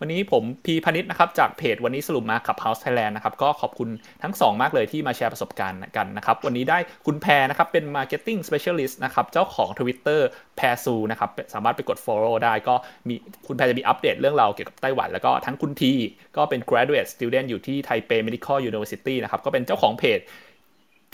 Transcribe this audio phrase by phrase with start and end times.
[0.00, 3.88] วันนี้ผมพีพนิษนะครับจากเพจวันนี้สรุปมาขับ House Thailand นะครับก็ขอบคุณ
[4.22, 10.20] ทั้งสองมากเลยที่มาแชร์ประสบการณ์กันนะครับ วันนี้ได้คุณแพรนะครับเป็น Marketing Specialist นะครับเจ้าของ Twitter
[10.56, 12.74] แพรซูนะครับสามารถไปกด follow ได้ก็
[13.08, 13.14] มี
[13.46, 15.92] คุณแพรจะมีอัปเดตเรื่องเราเกี่ยวกับไต้หวัน แล้วก็ทั้งคุณที
[16.36, 20.20] ก็เป็น graduate student อยู่ที่ไทเป Medical University นะครับก็เป็นเจ้าของเพจ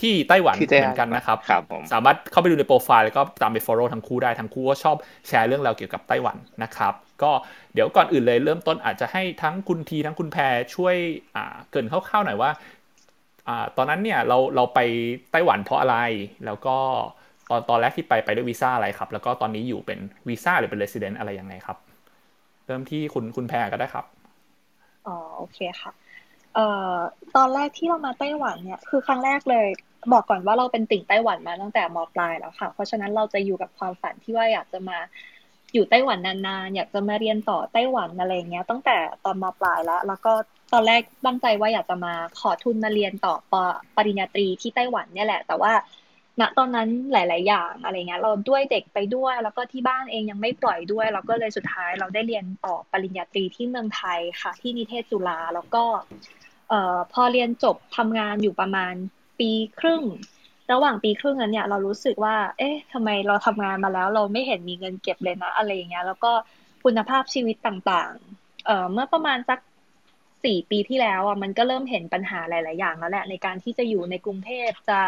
[0.00, 4.96] ที่ไต้หวันเหมือนกันนะครับครับสามารถเข้าไปดูในโปรไฟล์แล้วก็ตามไป follow ทั้งคู่ได้ทั้งคู่ก็ชอบ
[5.28, 7.30] แชร์เรื่องราวเกี่ยวกับไต้หวันนะครับ ก็
[7.74, 10.94] เดี๋ยวก่อนอื่นเลยเริ่มต้นอาจจะให้ทั้งคุณทีทั้งคุณแพรช่วย
[11.36, 12.50] อ่าเกินคร่าวๆหน่อยว่า
[13.48, 14.80] อ่าตอนนั้นเนี่ยเราเราไป
[15.32, 15.96] ไต้หวันเพราะอะไร
[16.46, 16.76] แล้วก็
[17.50, 21.78] ตอนตอนแรกที่ไปไปด้วยวีซ่าอะไรครับ แล้วก็ตอนนี้อยู่เป็นวีซ่าหรือเป็นเรสซิเดนต์อะไรยังไงครับ
[22.66, 24.04] เริ่มที่คุณคุณแพรก็ได้ครับ
[25.06, 25.90] อ๋อโอเคค่ะ
[26.54, 26.96] เอ่อ
[27.36, 29.66] ตอนแรกที่เรามาไต้หวันเนี่ยคือครั้งแรกเลย
[30.12, 34.98] บอกก่อนว่าเราเป็นติ่งไต้หวันมาตั้งแต่มปลายแล้วค่ะ เพราะฉะนั้นเราจะอยู่กับความฝันที่ว่าอยากจะมา
[35.74, 40.32] อยู่ไต้หวันนานๆอยากจะมาเรียนต่อไต้หวันอะไรเงี้ย ตั้งแต่ตอนมปลายแล้ว แล้วก็
[40.72, 43.54] ตอนแรกตั้งใจว่าอยากจะมาขอทุนมาเรียนต่อป
[43.96, 45.72] ปริญญาตรีที่ไต้หวันเนี่ยแหละ แต่ว่า
[46.40, 55.84] ณตอนนั้นหลาย ๆ อย่างอะไรเงี้ยเราด้วยเด็กไปด้วย แล้วก็ที่บ้านเองยังไม่ปล่อยด้วย เราก็เลยสุดท้ายเราได้เรียนต่อปริญญาตรีที่เมืองไทยค่ะ ที่นิเทศจุฬาแล้วก็
[56.68, 58.94] เอ่อพอเรียนจบทำงานอยู่ประมาณ
[59.40, 60.02] ปีครึ่ง
[60.72, 66.32] ระหว่างปีครึ่งนั้นเนี่ยเรารู้สึกว่า เอ๊ะทำไมเราทำงานมาแล้ว เราไม่เห็นมีเงินเก็บเลยนะอะไรเงี้ยแล้วก็
[66.84, 69.58] คุณภาพชีวิตต่าง ๆ เอ่อเมื่อประมาณสัก
[70.44, 75.00] สี่ปีที่แล้วอะมันก็เริ่มเห็นปัญหาหลาย ๆ อย่างแล้วแหละในการที่จะอยู่ในกรุงเทพจะ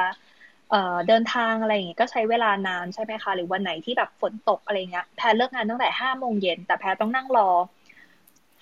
[1.09, 7.49] เดินทางอะไรอย่างเงี้ยก็ใช้เวลานานใช่ไหมคะ หรือวันไหนที่แบบฝนตกอะไรเงี้ยแพรเลิกงานตั้งแต่ห้าโมงเย็นแต่แพรต้องนั่งรอ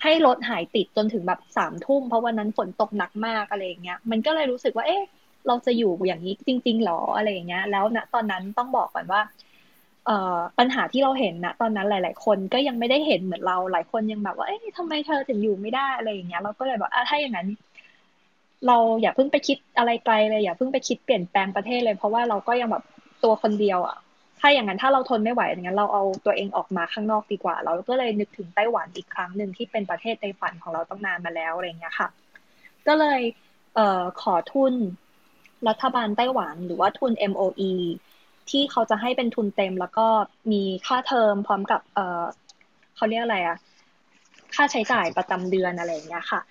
[0.03, 5.03] ให้รถหายติดจนถึงแบบสามทุ่มเพราะวันนั้นฝนตกหนักมากอะไรอย่างเงี้ย มันก็เลยรู้สึกว่าเอ๊ะ
[5.47, 9.21] เราจะอยู่อย่างนี้จริง ๆหรออะไรอย่างเงี้ย แล้วณตอนนั้นต้องบอกก่อนว่า
[10.05, 17.47] เอ่อปัญหาที่เราเห็นนะตอนนั้นหลาย ๆ คนก็ยังไม่ได้เห็นเหมือนเราหลายคนยังแบบว่าเอ๊ะทำไมเธอถึงอยู่ไม่ได้อะไรอย่างเงี้ยเราก็เลยบอกอะถ้าอย่างนั้น
[18.67, 22.83] เราอย่าเพิ่งไปคิดอะไรไกลเลยอย่าเพิ่งไปคิดเปลี่ยนแปลงประเทศเลย เพราะว่าเราก็ยังแบบ
[23.23, 23.97] ตัวคนเดียวอะ
[24.39, 32.07] ถ้าอย่างนั้นถ้าเราทนไม่ไหวอย่างนั้นเราเอาตัวเองออกมาข้างนอกดีกว่า เราก็เลยนึกถึงไต้หวันอีกครั้งหนึ่งที่เป็นประเทศในฝันของเราต้องนานมาแล้วอะไรเงี้ยค่ะ
[32.87, 33.21] ก็เลย
[33.75, 34.73] เอ่อขอทุน
[35.67, 37.71] รัฐบาลไต้หวันหรือว่าทุน MOE
[38.49, 40.07] ที่เขาจะให้เป็นทุนเต็มแล้วก็
[40.51, 42.23] มีค่าเทอมพร้อมกับเออ
[42.95, 43.57] เขาเรียกอะไรอะ
[44.55, 46.41] ค่าใช้จ่ายประจำเดือนอะไรอย่างเงี้ยค่ะ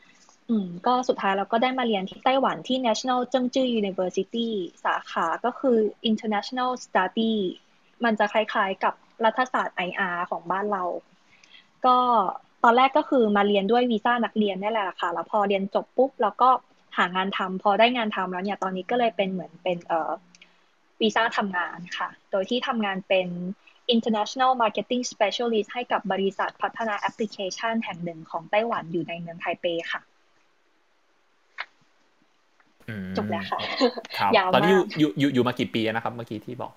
[0.49, 4.49] อืมก็สุดท้ายเราก็ได้มาเรียนที่ไต้หวันที่ National เจิ้งจื้อ University
[4.85, 5.79] สาขาก็คือ
[6.11, 7.35] International Study
[8.05, 8.95] มันจะคล้ายๆกับ
[9.25, 10.85] รัฐศาสตร์ IR ของบ้านเรา
[11.87, 11.97] ก็
[12.65, 16.49] ตอนแรกก็คือมาเรียนด้วยวีซ่านักเรียนนี่แหละค่ะ แล้วพอเรียนจบปุ๊บแล้วก็
[16.97, 20.13] หางานทำพอได้งานทำแล้วเนี่ยตอนนี้ก็เลยเป็นเหมือนเป็นเอ่อ
[21.01, 23.29] วีซ่าทำงานค่ะ โดยที่ทำงานเป็น
[23.95, 30.01] international marketing specialist ให้กับบริษัทพัฒนาแอปพลิเคชันแห่งหนึ่งของไต้หวันอยู่ในเมืองไทเปค่ะ
[33.17, 36.73] จบแล้วค่ะยาวมากตอนนี้อยู่อยู่อยู่มากี่ปีนะครับ เมื่อกี้ที่บอก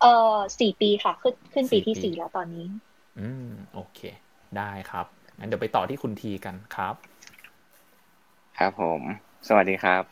[0.00, 2.66] เออสี่ปีค่ะ ขึ้นขึ้นปีที่สี่แล้วตอนนี้
[3.20, 4.00] อืมโอเค
[4.58, 5.06] ได้ครับ
[5.38, 6.94] งั้นเดี๋ยวไปต่อที่คุณทีกันครับ
[8.58, 9.00] ครับผม
[9.48, 10.02] สวัสดีครับ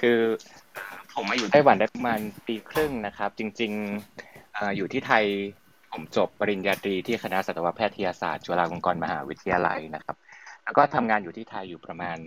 [0.00, 0.18] คือ
[1.14, 5.24] ผมมาอยู่ไต้หวันได้ประมาณปีครึ่งนะครับ จริงๆอยู่ที่ไทย
[5.92, 10.16] ผมจบปริญญาตรีที่คณะสัตวแพทยศาสตร์จุฬาลงกรณ์มหาวิทยาลัยนะครับ
[10.64, 12.18] แล้วก็ทำงานอยู่ที่ไทยอยู่ประมาณ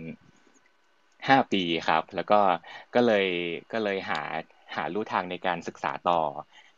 [1.28, 2.40] ห้าปีครับ แล้วก็
[2.94, 3.26] ก็เลย
[3.72, 4.20] ก็เลยหา
[4.76, 6.20] หาลู่ทางในการศึกษาต่อ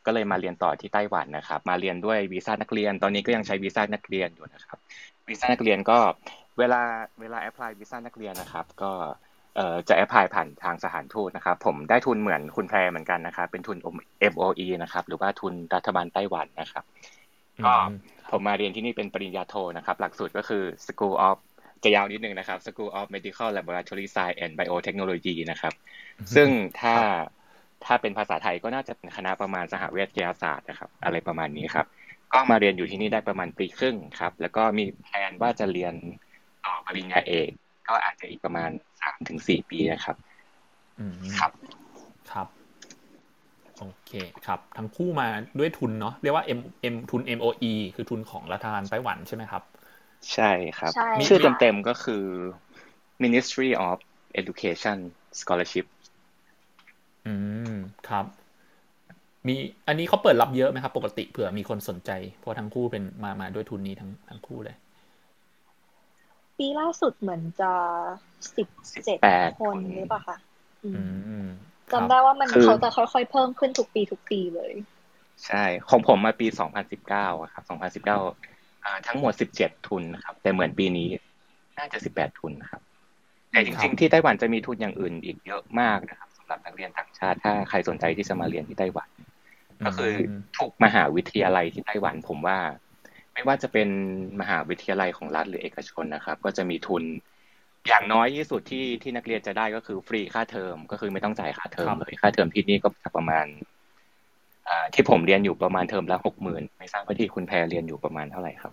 [0.06, 4.78] ก็เลยมาเรียนต่อที่ไต้หวันนะครับ มาเรียนด้วยวีซ่านักเรียน ตอนนี้ก็ยังใช้วีซ่านักเรียนอยู่นะครับ
[5.28, 5.98] วีซ่านักเรียนก็
[6.58, 6.82] เวลา
[7.20, 8.92] เวลา apply วีซ่านักเรียนนะครับ ก็
[9.88, 13.78] จะ apply ผ่านทางสถานทูตนะครับ ผมได้ทุนเหมือนคุณแพรเหมือนกันนะครับ เป็นทุน
[14.32, 16.84] MOE นะครับ หรือว่าทุนรัฐบาลไต้หวันนะครับ
[17.64, 17.74] ก็
[18.30, 21.38] ผมมาเรียนที่นี่เป็นปริญญาโทนะครับ หลักสูตรก็คือ School of
[21.84, 25.72] จะยาวนิดนึงนะครับ School of Medical Laboratory Science and Biotechnology นะครับ
[26.34, 26.48] ซึ่ง
[26.80, 26.94] ถ้า
[27.84, 31.86] ถ้าเป็นภาษาไทยก็น่าจะเป็นคณะประมาณสหวิทยาศาสตร์นะครับ อะไรประมาณนี้ครับ
[32.32, 35.94] ก็มาเรียนอยู่ที่นี่ได้ประมาณปีครึ่งครับ แล้วก็มีแผนว่าจะเรียน
[36.64, 37.48] ต่อปริญญาเอก
[37.88, 38.70] ก็อาจจะอีกประมาณ
[39.02, 40.16] สามถึงสี่ปีนะครับ
[40.98, 41.52] อืมครับ
[42.32, 42.48] ครับ
[43.78, 44.12] โอเค
[44.46, 46.60] ครับ ทั้งคู่มาด้วยทุนเนาะเรียกว่า M
[46.92, 49.62] M ทุน MOE คือทุนของรัฐบาลไต้หวันใช่ไหมครับ
[50.34, 50.92] ใช่ครับ
[51.26, 52.24] ชื่อเต็มๆก็คือ
[53.24, 53.96] Ministry of
[54.40, 54.98] Education
[55.40, 55.86] Scholarship
[57.26, 57.32] อื
[57.72, 57.74] ม
[58.08, 58.24] ครับ
[59.46, 59.54] มี
[59.86, 62.10] อันนี้เขาเปิดรับเยอะไหมครับ ปกติเผื่อมีคนสนใจ
[62.40, 64.76] เพราะทั้งคู่เป็นมามาด้วยทุนนี้ทั้งทั้งคู่เลย
[66.58, 67.72] ปีล่าสุดเหมือนจะ
[68.56, 68.68] สิบ
[69.04, 69.18] เจ็ด
[69.60, 70.36] คนหรือเปล่าคะ
[71.92, 74.72] จำได้ว่ามันเขาจะค่อยๆเพิ่มขึ้นทุกปีทุกปีเลย
[75.46, 78.18] ใช่ ของผมมาปีสองพันสิบเก้าครับสองพันสิบเก้า
[79.08, 81.08] ทั้งหมดสิบเจ็ดทุนครับ แต่เหมือนปีนี้
[81.78, 82.82] น่าจะสิบแปดทุนนะครับ
[83.50, 89.08] แต่จริง ๆ ที่ไต้หวันจะมีทุนอย่างอื่นอีกเยอะมากนะครับสำหรับนักเรียนต่างชาติถ้าใครสนใจที่จะมาเรียนที่ไต้หวัน
[89.86, 90.12] ก็คือ
[90.58, 92.58] ทุกมหาวิทยาลัยที่ไต้หวันผมว่า
[93.32, 93.88] ไม่ว่าจะเป็น
[94.40, 97.02] มหาวิทยาลัยของรัฐหรือเอกชนนะครับ ก็จะมีทุน
[97.88, 103.46] อย่างน้อยที่สุดที่ที่นักเรียนจะได้ก็คือฟรีค่าเทอมก็คือไม่ต้องจ่ายค่าเทอมเลยค่าเทอมที่นี่ก็ประมาณ
[104.94, 108.72] ที่ผมเรียนอยู่ประมาณเทอมละหกหมื่นไม่ทราบว่าที่คุณแพรเรียนอยู่ประมาณเท่าไหร่ครับ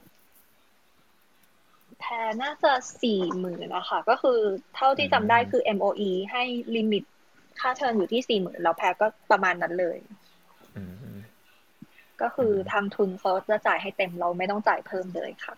[2.00, 4.40] แพรน่าจะสี่หมื่นนะคะก็คือ
[4.76, 6.44] เท่าที่จำได้คือ MOE ให้
[6.76, 7.04] limit
[7.60, 9.98] ค่าเทอมอยู่ที่สี่หมื่นแล้วแพรก็ประมาณนั้นเลย
[12.22, 15.56] ก็คือทางทุนเขาจะจ่ายให้เต็มเราไม่ต้องจ่ายเพิ่มเลยค่ะ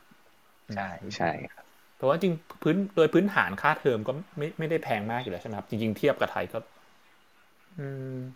[0.75, 1.65] ใช่ใช่ครับ
[1.95, 6.74] เพราะว่าจริงพื้นโดยพื้นฐานค่าเทอมก็ไม่ไม่ได้แพงมากอยู่แล้วใช่ไหมครับจริงๆเทียบกับไทยก็อืม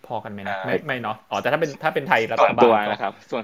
[0.06, 3.44] พอกันไหมนะไม่ไม่เนาะอ๋อแต่ถ้าเป็นถ้าเป็นไทยรัฐบาลส่วนตัวนะครับ ส่วน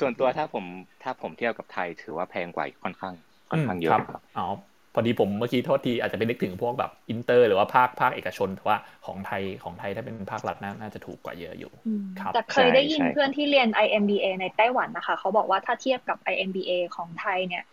[0.00, 0.64] ส่วนตัวถ้าผม
[1.02, 3.14] ถ้าผมเทียบกับไทยถือว่าแพงกว่าค่อนข้าง
[3.50, 4.46] ค่อนข้างเยอะครับอ๋อ
[4.94, 11.72] พอดีผมเมื่อกี้โทษทีอาจจะไปนึกถึงพวกแบบอินเตอร์ หรือว่าภาคภาคเอกชนแต่ว่าของไทยของไทยถ้าเป็นภาครัฐน่าจะถูกกว่าเยอะอยู่
[12.20, 17.64] ครับแต่เคยได้ยินเพื่อนที่เรียน IMBA ในไต้หวันนะคะ เขาบอกว่าถ้าเทียบกับ IMBA ของไทยเนี่ย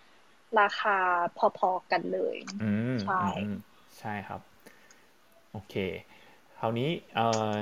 [0.59, 0.97] ราคา
[1.57, 2.37] พอๆกันเลย
[3.03, 3.23] ใช่
[3.99, 4.41] ใช่ครับ
[5.51, 5.73] โอเค
[6.59, 7.53] คราวนี้เอ่อ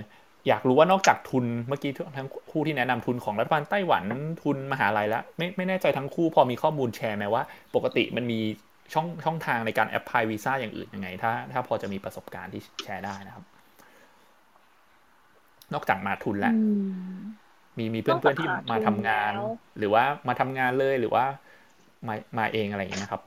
[0.48, 4.04] อยากรู้ว่านอกจากทุนเมื่อกี้ทั้งคู่ที่แนะนำทุนของรัฐบาลไต้หวัน
[4.44, 7.44] ทุนมหาลัยแล้วไม่ไม่แน่ใจทั้งคู่พอมีข้อมูลแชร์ไหมว่า
[7.76, 8.40] ปกติมันมี
[8.94, 13.46] ช่องช่องทางในการแอปพลายวีซ่าอย่างอื่นยังไง ถ้าถ้าพอจะมีประสบการณ์ที่แชร์ได้นะครับ
[15.74, 16.54] นอกจากมาทุนแล้ว
[17.78, 19.34] มีมีเพื่อนเพื่อนที่มาทำงาน
[19.78, 21.26] หรือว่ามาทำงานเลยหรือว่า
[22.08, 23.24] มามาเองอะไรอย่างเงี้ยครับ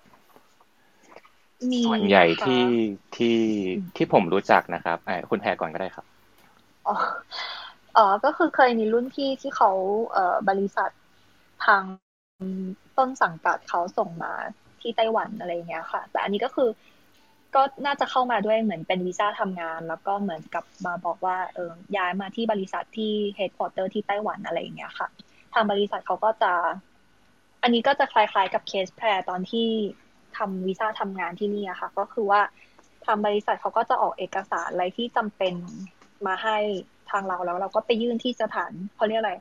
[1.86, 2.64] ส่วนใหญ่ที่
[3.16, 3.38] ที่
[3.96, 4.98] ที่ผมรู้จักนะครับ
[5.30, 6.06] คุณแพรก่อนก็ได้ครับ
[6.86, 6.94] อ๋อ
[7.96, 9.70] อ๋อก็คือเคยมีรุ่นพี่ที่เขา
[10.12, 10.90] เอ่อบริษัท
[11.66, 11.82] ทาง
[12.98, 14.32] ต้นสังกัดเขาส่งมา
[14.80, 16.68] ที่ไต้หวันอะไรเงี้ยค่ะ แต่อันนี้ก็คือ
[17.54, 25.08] ก็น่าจะเข้ามาด้วยเหมือนเป็นวีซ่าทำงาน แล้วก็เหมือนกับมาบอกว่าเออย้ายมาที่บริษัทที่ headquarter ที่ไต้หวันอะไรอย่างเงี้ยค่ะ
[25.54, 26.52] ทางบริษัทเขาก็จะ
[27.62, 29.68] อันนี้ก็จะคล้ายๆกับเคสแพรตอนที่
[30.38, 32.40] ทำวีซ่าทำงานที่นี่อะค่ะ ก็คือว่า
[33.04, 35.54] ทางบริษัทเขาก็จะออกเอกสารอะไรที่จำเป็น
[36.26, 36.56] มาให้
[37.10, 39.34] ทางเราแล้ว เราก็ไปยื่นที่สถานเขาเรียกอะไร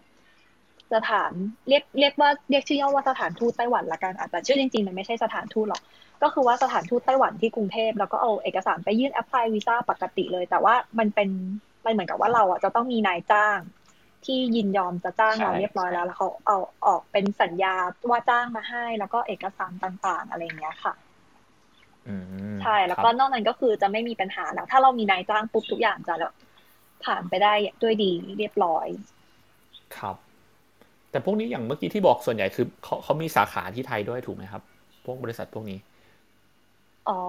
[0.93, 1.31] สถาน
[1.67, 5.81] เรียกเรียกว่าเรียกชื่อย่อว่าสถานทูตไต้หวันละกันอาจจะชื่อจริงๆมันไม่ใช่สถานทูตหรอก
[6.23, 11.29] ก็คือว่าสถานทูตไต้หวันที่กรุงเทพแล้วก็เอาเอกสารไปยื่นแอปพลายวีซ่าปกติเลย แต่ว่ามันเป็น
[11.85, 13.59] มันเหมือนกับว่าเราอะจะต้องมีนายจ้าง
[14.27, 17.75] ที่ยินยอมจะจ้างเราเรียบร้อยแล้ว แล้วเขาเอาออกเป็นสัญญา
[18.09, 20.93] ว่าจ้างมาให้ แล้วก็เอกสารต่าง ๆ อะไรเงี้ยค่ะ
[22.61, 26.33] ใช่แล้วก็นอกนั้นก็คือจะไม่มีปัญหาแล้ว ถ้าเรามีนายจ้างปุ๊บทุกอย่างจะแล้ว
[27.05, 27.53] ผ่านไปได้
[27.83, 28.87] ด้วยดีเรียบร้อย
[29.97, 30.15] ครับ
[31.11, 34.61] แต่พวกนี้อย่างเมื่อกี้ที่บอกส่วนใหญ่คือเขาเขามีสาขาที่ไทยด้วยถูกไหมครับ
[35.05, 35.79] พวกบริษัทพวกนี้
[37.09, 37.19] อ๋อ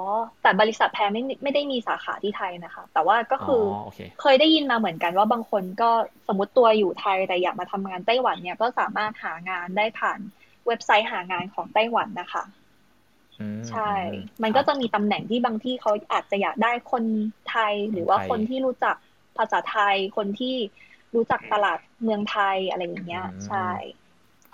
[0.43, 3.63] แต่บริษัทแพรไม่ไม่ได้มีสาขาที่ไทยนะคะ แต่ว่าก็คือ
[4.21, 5.91] เคยได้ยินมาเหมือนกันว่าบางคนก็
[6.29, 10.19] สมมติตัวอยู่ไทยแต่อยากมาทำงานไต้หวันเนี่ยก็สามารถหางานได้ผ่าน
[10.67, 12.45] เว็บไซต์หางานของไต้หวันนะคะ
[13.71, 13.93] ใช่
[14.43, 17.05] มันก็จะมีตำแหน่งที่บางที่เขาอาจจะอยากได้คน
[17.51, 18.97] ไทย หรือว่าคนที่รู้จัก
[19.37, 20.55] ภาษาไทย คนที่
[21.15, 23.69] รู้จักตลาดเมืองไทยอะไรอย่างเงี้ย ใช่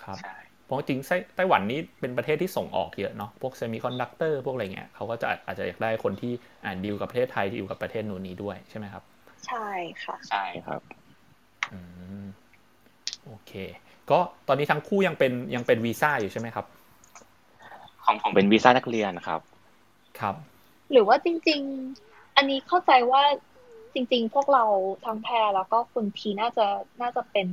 [0.03, 0.17] ครับ
[0.65, 1.01] เพราะจริง
[1.37, 6.33] ไต้หวันนี้เป็นประเทศที่ส่งออกเยอะเนาะพวกเซมิคอนดักเตอร์พวกอะไรเงี้ยเขาก็จะอาจจะอยากได้คนที่
[6.65, 9.03] อ่านดีลกับประเทศไทยที่อยู่กับประเทศนู้นนี้ด้วยใช่ไหมครับ
[9.47, 9.69] ใช่
[10.05, 10.81] ค่ะ ใช่ครับ
[11.73, 11.79] อื
[12.23, 12.25] ม
[13.25, 13.53] โอเค
[14.11, 16.67] ก็ตอนนี้ทั้งคู่ยังเป็นยังเป็นวีซ่าอยู่ใช่ไหมครับ
[18.05, 19.41] ของผมเป็นวีซ่านักเรียนครับ
[20.21, 20.35] ครับ
[20.93, 21.61] หรือว่าจริง
[21.99, 23.23] ๆ อันนี้เข้าใจว่า
[23.95, 24.65] จริง ๆ พวกเรา
[25.05, 26.67] ทั้งแพรแล้วก็คุณพีน่าจะ
[27.01, 27.49] น่าจะเป็น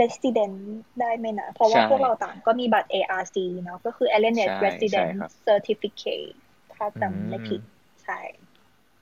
[0.00, 0.56] resident
[1.00, 5.16] ได้ไหมนะ เพราะว่าพวกเราต่างก็มีบัตร ARC เนาะก็คือ Alienate Resident
[5.46, 6.36] Certificate
[6.74, 7.60] ถ้าจำไม่ผิด
[8.04, 8.18] ใช่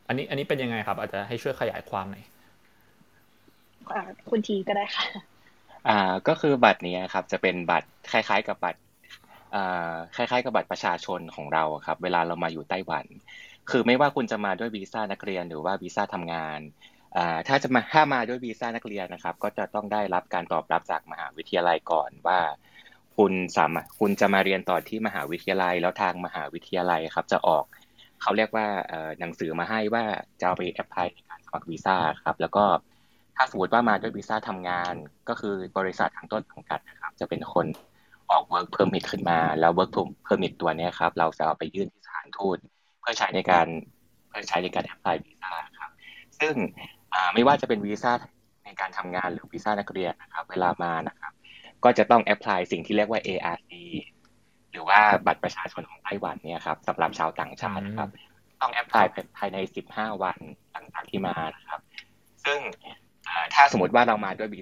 [0.08, 2.24] อันนี้อันนี้เป็นยังไงครับ อาจจะให้ช่วยขยายความหน่อย
[4.30, 5.04] คุณทีก็ได้ค่ะ
[5.88, 5.98] อ่า
[6.28, 8.80] ก็คือบัตรนี้ครับ จะเป็นบัตรคล้าย ๆ กับบัตร
[9.54, 13.06] อ่าคล้ายๆกับบัตรประชาชนของเราครับ เวลาเรามาอยู่ไต้หวัน
[13.70, 16.60] คือไม่ว่าคุณจะมาด้วยวีซ่านักเรียนหรือว่าวีซ่าทำงาน
[17.48, 22.40] ถ้าจะมาถ้ามาด้วยวีซ่านักเรียนนะครับ ก็จะต้องได้รับการตอบรับจากมหาวิทยาลัยก่อนว่า
[23.16, 27.64] คุณสามารถคุณจะมาเรียนต่อที่มหาวิทยาลัย แล้วทางมหาวิทยาลัยครับ จะออก
[28.22, 28.66] เขาเรียกว่า
[29.20, 30.04] หนังสือมาให้ว่า
[30.40, 32.64] จะเอาไป apply ในการสมัครวีซ่าครับ แล้วก็
[33.36, 34.94] ถ้าสมมติว่ามาด้วยวีซ่าทำงาน
[35.28, 37.66] ก็คือบริษัททางต้นสังกัดนะครับ จะเป็นคน
[38.30, 39.90] ออก work permit ขึ้นมา แล้ว work
[40.26, 42.58] permit ตัวนี้ครับ เราจะเอาไปยื่นที่สถานทูต
[43.00, 43.66] เพื่อใช้ในการ
[44.28, 45.90] เพื่อใช้ในการ apply วีซ่าครับ
[46.40, 46.54] ซึ่ง
[47.34, 48.12] ไม่ว่าจะเป็นวีซ่า
[48.64, 51.32] ในการทำงานหรือวีซ่านักเรียนนะครับเวลามานะครับ
[51.84, 53.70] ก็จะต้อง apply สิ่งที่เรียกว่า ARC
[54.72, 58.10] หรือว่าบัตรประชาชนของไต้หวันเนี่ยครับสำหรับชาวต่างชาติครับ
[58.60, 59.06] ต้อง apply
[59.38, 59.58] ภายใน
[59.90, 60.38] 15 วัน
[60.72, 61.80] หลังจากที่มานะครับ
[62.44, 62.58] ซึ่ง
[63.54, 64.60] ถ้าสมมติว่าเรามาด้วยบี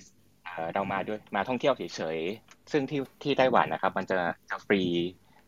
[0.75, 1.82] เรามาด้วยมาท่องเที่ยวเฉ
[2.16, 4.18] ยๆซึ่งที่ที่ไต้หวันนะครับ มันจะ
[4.50, 4.82] จะฟรี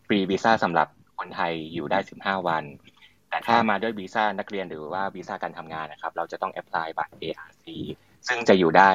[0.07, 2.65] ฟรีวีซ่าสำหรับคนไทยอยู่ได้ 15 วัน
[3.35, 7.67] แต่ถ้ามาด้วยวีซ่านักเรียนหรือว่าวีซ่าการทำงานนะครับ เราจะต้อง apply บัตร ARC
[8.29, 8.91] ซึ่งจะอยู่ได้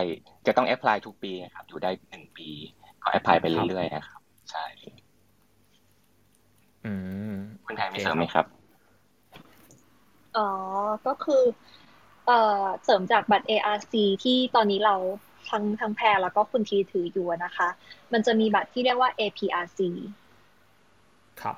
[0.48, 2.50] จะต้อง apply ทุกปีนะครับ อยู่ได้หนึ่งปี
[3.04, 4.66] ก็ apply ไปเรื่อยๆนะครับ ใช่
[6.86, 6.94] อื
[7.30, 7.34] ม
[7.66, 8.46] คุณแพรมีเสริมไหมครับ
[10.38, 10.50] อ๋อ
[11.08, 11.44] ก็คือ
[12.26, 13.94] เอ่อเสริมจากบัตร ARC
[14.24, 14.96] ที่ตอนนี้เรา
[15.50, 17.68] ทั้งทั้งแพรแล้วก็คุณทีถืออยู่นะคะ
[18.14, 19.80] มันจะมีบัตรที่เรียกว่า APRC
[21.42, 21.58] ครับ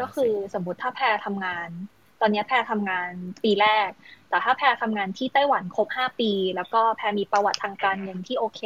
[0.00, 1.68] ก็คือสมมติถ้าแพรทำงาน
[2.20, 3.10] ตอนนี้แพรทำงาน
[3.44, 3.90] ปีแรก
[4.28, 8.62] แต่ถ้าแพรทำงานที่ไต้หวันครบห้าปี แล้วก็แพรมีประวัติทางการเงินที่โอเค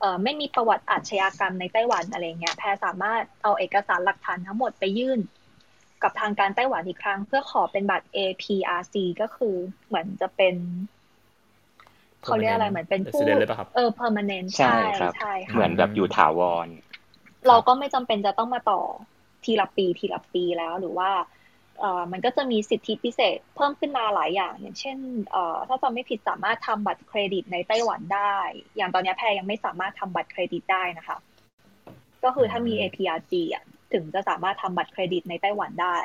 [0.00, 5.20] เอ่อไม่มีประวัติอาชญากรรมในไต้หวันอะไรเงี้ยแพรสามารถเอาเอกสารหลักฐานทั้งหมดไปยื่น
[6.02, 9.54] กับทางการไต้หวันอีกครั้ง เพื่อขอเป็นบัตร APRC ก็คือ
[9.86, 10.54] เหมือนจะเป็น
[12.24, 13.22] เขาเรียกอะไรเหมือนเป็นผู้
[13.74, 14.78] เออ permanent ใช่
[15.16, 16.68] ใช่ค่ะเหมือนแบบอยู่ถาวร
[17.48, 18.80] เราก็ไม่จำเป็นจะต้องมาต่อ
[19.44, 21.10] ทีละปีทีละปีแล้วหรือว่า
[21.80, 24.98] เอ่อมันก็จะมีสิทธิพิเศษเพิ่มขึ้นมาหลายอย่าง อย่างเช่น
[25.30, 28.36] เอ่อถ้าจำไม่ผิดสามารถทำบัตรเครดิตในไต้หวันได้
[28.76, 31.18] อย่างตอนนี้แพรยังไม่สามารถทำบัตรเครดิตได้นะคะ
[32.24, 35.98] ก็คือถ้ามี APRG อะถึงจะสามารถทำบัตรเครดิตในไต้หวันได้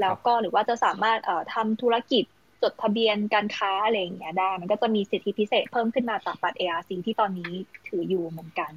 [0.00, 2.24] แล้วก็หรือว่าจะสามารถเอ่อทำธุรกิจ
[2.62, 7.52] จดทะเบียนการค้าอะไรอย่างเงี้ยได้ มันก็จะมีสิทธิพิเศษเพิ่มขึ้นมาจากบัตร ARC ที่ตอนนี้
[7.88, 8.72] ถืออยู่เหมือนกัน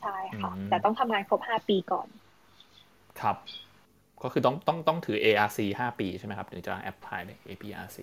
[0.00, 2.08] ใช่ค่ะ แต่ต้องทำงานครบห้าปีก่อน
[3.22, 3.36] ครับ
[4.22, 7.98] ก็คือต้องต้องต้องถือ ARC ห้าปีใช่ไหมครับถึงจะแอปพลายใน APRC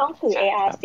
[0.00, 0.84] ต้องถือ ARC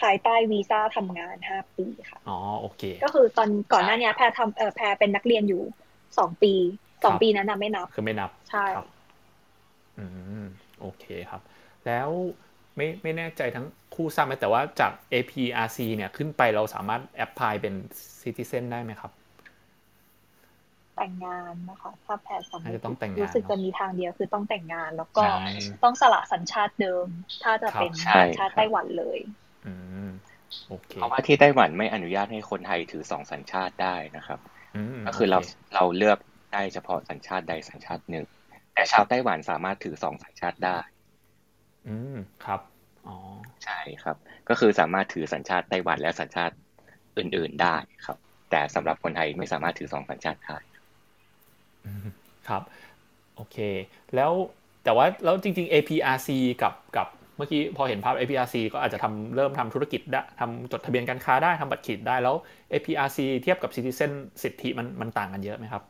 [0.00, 5.62] ภายใต้วีซ่าทำงานห้าปีค่ะ อ๋อ โอเค ก็คือตอนก่อนหน้านี้แพรทำเออแพรเป็นนักเรียนอยู่
[6.18, 6.52] สองปี
[7.04, 8.64] สองปีนั้นนะไม่นับ คือไม่นับ ใช่
[9.98, 10.04] อื
[10.42, 10.44] ม
[10.80, 11.42] โอเคครับ
[11.86, 12.08] แล้ว
[12.76, 17.74] ไม่ไม่แน่ใจทั้งคู่ทราบไหมแต่ว่าจาก APRC เนี่ยขึ้นไปเราสามารถแอปพลายเป็น
[18.20, 19.12] ซิติเซนได้ไหมครับ
[20.96, 25.22] แต่งงานนะคะถ้าแพทย์สมัจะต้องแต่งงานรู้สึกจะมีทางเดียวคือต้องแต่งงาน แล้วก็
[25.84, 27.06] ต้องสละสัญชาติเดิม
[27.42, 29.18] ถ้าจะเป็นสัญชาติไต้หวันเลย
[29.66, 29.72] อื
[30.06, 30.10] ม
[30.68, 34.38] โอเคเพราะว่าที่ไต้หวันไม่อนุญาตให้คนไทยถือสองสัญชาติได้นะครับ
[35.06, 35.38] ก็คือเรา
[35.74, 36.18] เราเลือก
[36.52, 38.26] ได้เฉพาะสัญชาติใดสัญชาติหนึ่ง
[38.74, 40.78] แต่ชาวไต้หวันสามารถถือสองสัญชาติได้
[41.88, 42.60] อืมครับ
[43.06, 43.16] อ๋อ
[43.64, 44.16] ใช่ครับ
[44.48, 46.54] ก็คือสามารถถือสัญชาติไต้หวันและสัญชาติ
[47.18, 48.18] อื่น ๆได้ครับ
[48.50, 50.56] แต่สำหรับคนไทยไม่สามารถถือสองสัญชาติได้
[52.48, 52.62] ครับ
[53.36, 53.56] โอเค
[54.14, 54.32] แล้ว
[54.84, 56.28] แต่ว่าแล้วจริง ๆ APRC
[56.62, 62.34] กับกับเมื่อกี้พอเห็นภาพ APRC ก็อาจจะทำเริ่มทำธุรกิจได้ทำจดทะเบียนการค้าได้ทำบัตรเครดิตได้แล้ว
[62.72, 64.12] APRC เทียบกับ Citizen
[64.42, 65.82] สิทธิมันมันต่างกันเยอะไหมครับ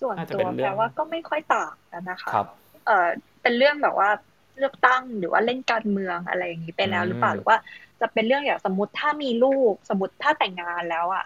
[0.00, 2.46] ส่วนตัวแปลว่าก็ไม่ค่อยต่างกันนะคะครับ
[2.86, 3.08] เออ
[3.42, 4.10] เป็นเรื่องแบบว่า
[4.58, 7.56] เลือกตั้งหรือว่าเล่นการเมืองอะไรอย่างนี้ไปแล้วหรือเปล่าหรือว่า
[8.00, 11.24] จะเป็นเรื่องอย่างสมมติถ้ามีลูกสมมติถ้าแต่งงานแล้วอะ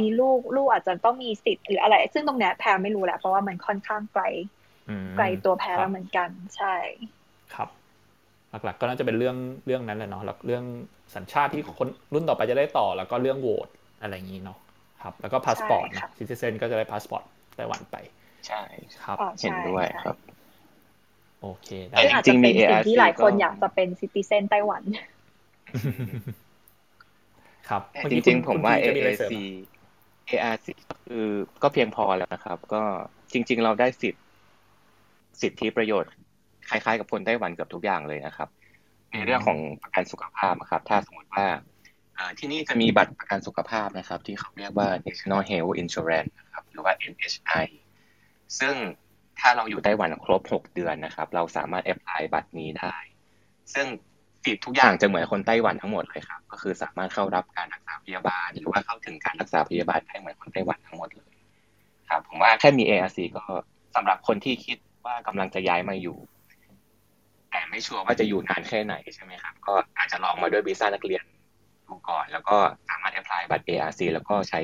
[0.00, 4.24] มีลูกลูกอาจจะต้องมีสิทธิ์หรืออะไร ซึ่งตรงนี้แพรไม่รู้แหละเพราะว่ามันค่อนข้างไกล
[5.16, 6.74] ไกลตัวแพรแล้วเหมือนกัน ใช่
[7.54, 7.68] ครับ
[8.64, 10.64] หลักๆ ก็น่าจะเป็นเรื่องเรื่องนั้นแหละเนาะแล้วเรื่อง
[11.14, 13.68] สัญชาติที่คนรุ่นต่อไปจะได้ต่อแล้วก็เรื่องโหวต
[14.02, 14.58] อะไรอย่างนี้เนาะ
[15.02, 17.22] ครับ แล้วก็พาสปอร์ตนะ citizen ก็จะได้พาสปอร์ต
[17.56, 17.96] ไต้หวันไป
[18.46, 18.62] ใช่
[19.04, 20.16] ครับเห็นด้วยครับ
[21.42, 21.96] โอเคได้
[22.26, 24.82] จริงมีสิ่งที่หลายคนอยากจะเป็น citizen ไต้หวัน
[27.68, 29.32] ครับจริงๆผมว่า AAC
[30.38, 30.66] ARC
[31.06, 31.26] คือ
[31.62, 32.82] ก็เพียงพอแล้วนะครับ ก็
[33.32, 34.24] จริง ๆ เราได้สิทธิ์
[35.40, 36.12] สิทธิประโยชน์
[36.68, 38.48] คล้าย ๆ กับคนไต้หวันเกือบทุกอย่างเลยนะครับ
[39.12, 41.46] ในเรื่องของประกันสุขภาพครับ ถ้าสมมติว่า
[42.38, 47.66] ที่นี่จะมีบัตรประกันสุขภาพนะครับ ที่เขาเรียกว่า National Health Insurance นะครับหรือว่า NHI
[48.60, 48.74] ซึ่ง
[49.40, 52.94] ถ้าเราอยู่ไต้หวันครบ 6 เดือนนะครับ เราสามารถแอพพลายบัตรนี้ได้
[53.74, 53.86] ซึ่ง
[54.44, 61.30] สิทธิ์ทุกอย่างจะเหมือนคนไต้หวันทั้งหมดเลยครับก็คือสามารถเข้ารับการรักษาพยาบาล หรือว่าเข้าถึงการรักษาพยาบาลได้เหมือนคนไต้หวันทั้งหมดเลย
[62.10, 63.44] ครับ ผมว่าแค่มี ARC ก็
[63.96, 66.16] สำหรับคนที่คิดว่ากำลังจะย้ายมาอยู่
[67.50, 71.24] แต่ไม่ชัวร์ว่าจะอยู่นานแค่ไหนใช่ไหมครับ ก็อาจจะลองมาด้วยวีซ่านักเรียน
[71.86, 72.56] ดูก่อน แล้วก็
[72.88, 74.60] สามารถแอพพลายบัตร ARC แล้วก็ใช้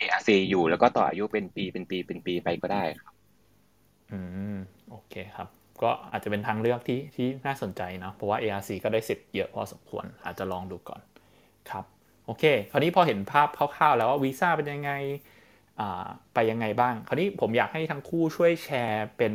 [0.00, 3.14] ARC อยู่แล้วก็ต่ออายุเป็นปีเป็นปีเป็นปีไปก็ได้ครับ
[4.12, 4.18] อื
[4.54, 4.56] ม
[4.90, 5.48] โอเคครับ
[5.82, 11.00] ก็อาจจะเป็นทางเลือกที่ที่น่าสนใจนะ เพราะว่า ARC ก็ได้สิทธิ์เยอะพอสมควร อาจจะลองดูก่อน
[11.70, 11.84] ครับ
[12.26, 14.92] โอเค คราวนี้พอเห็นภาพคร่าวๆแล้วว่าวีซ่าเป็นยังไง
[16.34, 19.32] ไปยังไงบ้าง คราวนี้ผมอยากให้ทั้งคู่ช่วยแชร์เป็น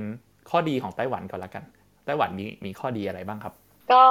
[0.49, 1.63] ข้อดีของไต้หวันก่อนละกัน
[2.05, 3.53] ไต้หวันมีมีข้อดีอะไรบ้างครับ
[3.91, 4.03] ก็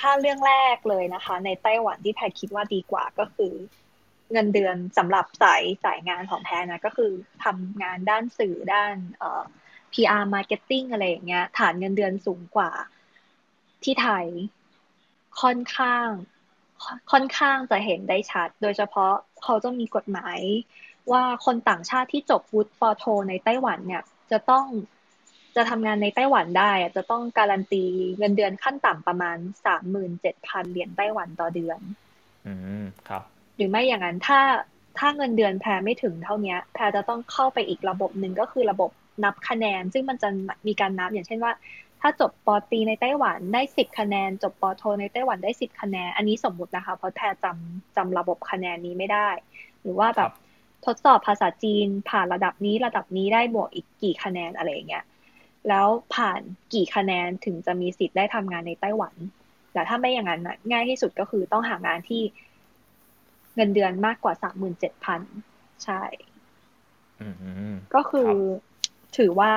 [0.00, 3.52] ถ้าเรื่องแรกเลยนะคะ ในไต้หวันที่แพรคิดว่าดีกว่าก็คือ
[4.32, 7.10] เงินเดือนสำหรับสายสายงานของแพรนะก็คือ
[7.44, 9.44] ทำงานด้านสื่อด้านเอ่อ
[9.92, 12.70] PR marketing อะไรอย่างเงี้ย ฐานเงินเดือนสูงกว่า
[13.84, 14.26] ที่ไทย
[15.42, 16.06] ค่อนข้าง
[17.12, 20.40] ค่อนข้างจะเห็นได้ชัด โดยเฉพาะเขาจะมีกฎหมาย
[21.12, 24.64] ว่าคนต่างชาติที่จบวุฒิปอโท ในไต้หวันเนี่ย จะต้อง
[25.56, 27.84] จะทำงานในไต้หวันได้จะต้องการันตี
[28.18, 31.80] เงินเดือนขั้นต่ำประมาณสามหมื่นเจ็ดพันเหรียญไต้หวันต่อเดือน
[32.46, 33.22] อืมครับ
[33.56, 34.40] หรือไม่อย่างนั้นถ้า
[34.98, 38.90] ถ้าเงินเดือนแพรไม่ถึงเท่านี้แพรจะต้องเข้าไปอีกระบบหนึ่งก็คือระบบ
[39.24, 40.28] นับคะแนน ซึ่งมันจะ
[40.66, 41.52] มีการนับอย่างเช่นว่า
[42.00, 49.28] ถ้าจบปอตีในไต้หวันได้สิบคะแนน จบปอโทในไต้หวันได้สิบคะแนน อันนี้สมมุตินะคะ เพราะแพรจำจำระบบคะแนนนี้ไม่ได้
[49.82, 50.30] หรือว่าแบบ
[50.86, 55.04] ทดสอบภาษาจีนผ่านระดับนี้ระดับนี้ได้บวกอีกกี่คะแนนอะไรอย่างเงี้ย
[55.68, 56.40] แล้วผ่าน
[56.74, 59.14] กี่คะแนนถึงจะมีสิทธิ์ได้ทำงานในไต้หวัน
[59.72, 60.40] แต่ถ้าไม่อย่างนั้น
[60.72, 62.22] ง่ายที่สุดก็คือต้องหางานที่
[63.54, 65.20] เงินเดือนมากกว่าสามหมื่นเจ็ดพัน
[65.84, 66.02] ใช่
[67.94, 68.30] ก็คือ
[69.18, 69.52] ถือว่า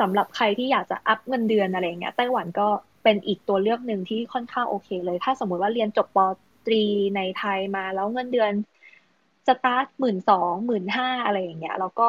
[0.00, 2.68] สำหรับใครที่อยากจะอัพเงินเดือนอะไรเงี้ยไต้หวันก็
[3.02, 6.18] เป็นอีกตัวเลือกหนึ่งที่ค่อนข้างโอเคเลย ถ้าสมมติว่าเรียนจบป
[6.66, 6.84] ตรี
[7.16, 8.52] ในไทยมาแล้วเงินเดือน
[9.46, 12.08] สตาร์ทหมื่นสองหมื่นห้าอะไรอย่างเงี้ยแล้วก็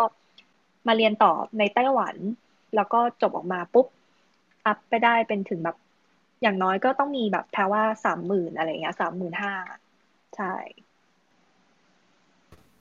[0.87, 2.15] มาเรียนต่อในไต้หวัน
[2.75, 3.87] แล้วก็จบออกมาปุ๊บ
[4.65, 5.77] อัพไปได้เป็นถึงแบบ
[6.41, 9.53] อย่างน้อยก็ต้องมีแบบแปลว่าสามหมื่นอะไรเงี้ยสามหมื่นห้า
[10.35, 10.53] ใช่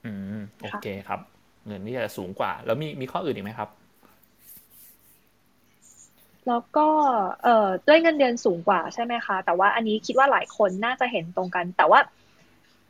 [0.03, 1.30] อืม โอเคครับ
[1.67, 3.69] เงินนี่จะสูงกว่า แล้วมีมีข้ออื่นอีกไหมครับ
[6.47, 6.87] แล้วก็
[7.43, 11.99] เอ่อด้วยเงินเดือนสูงกว่าใช่ไหมคะ แต่ว่าอันนี้คิดว่าหลายคนน่าจะเห็นตรงกัน แต่ว่า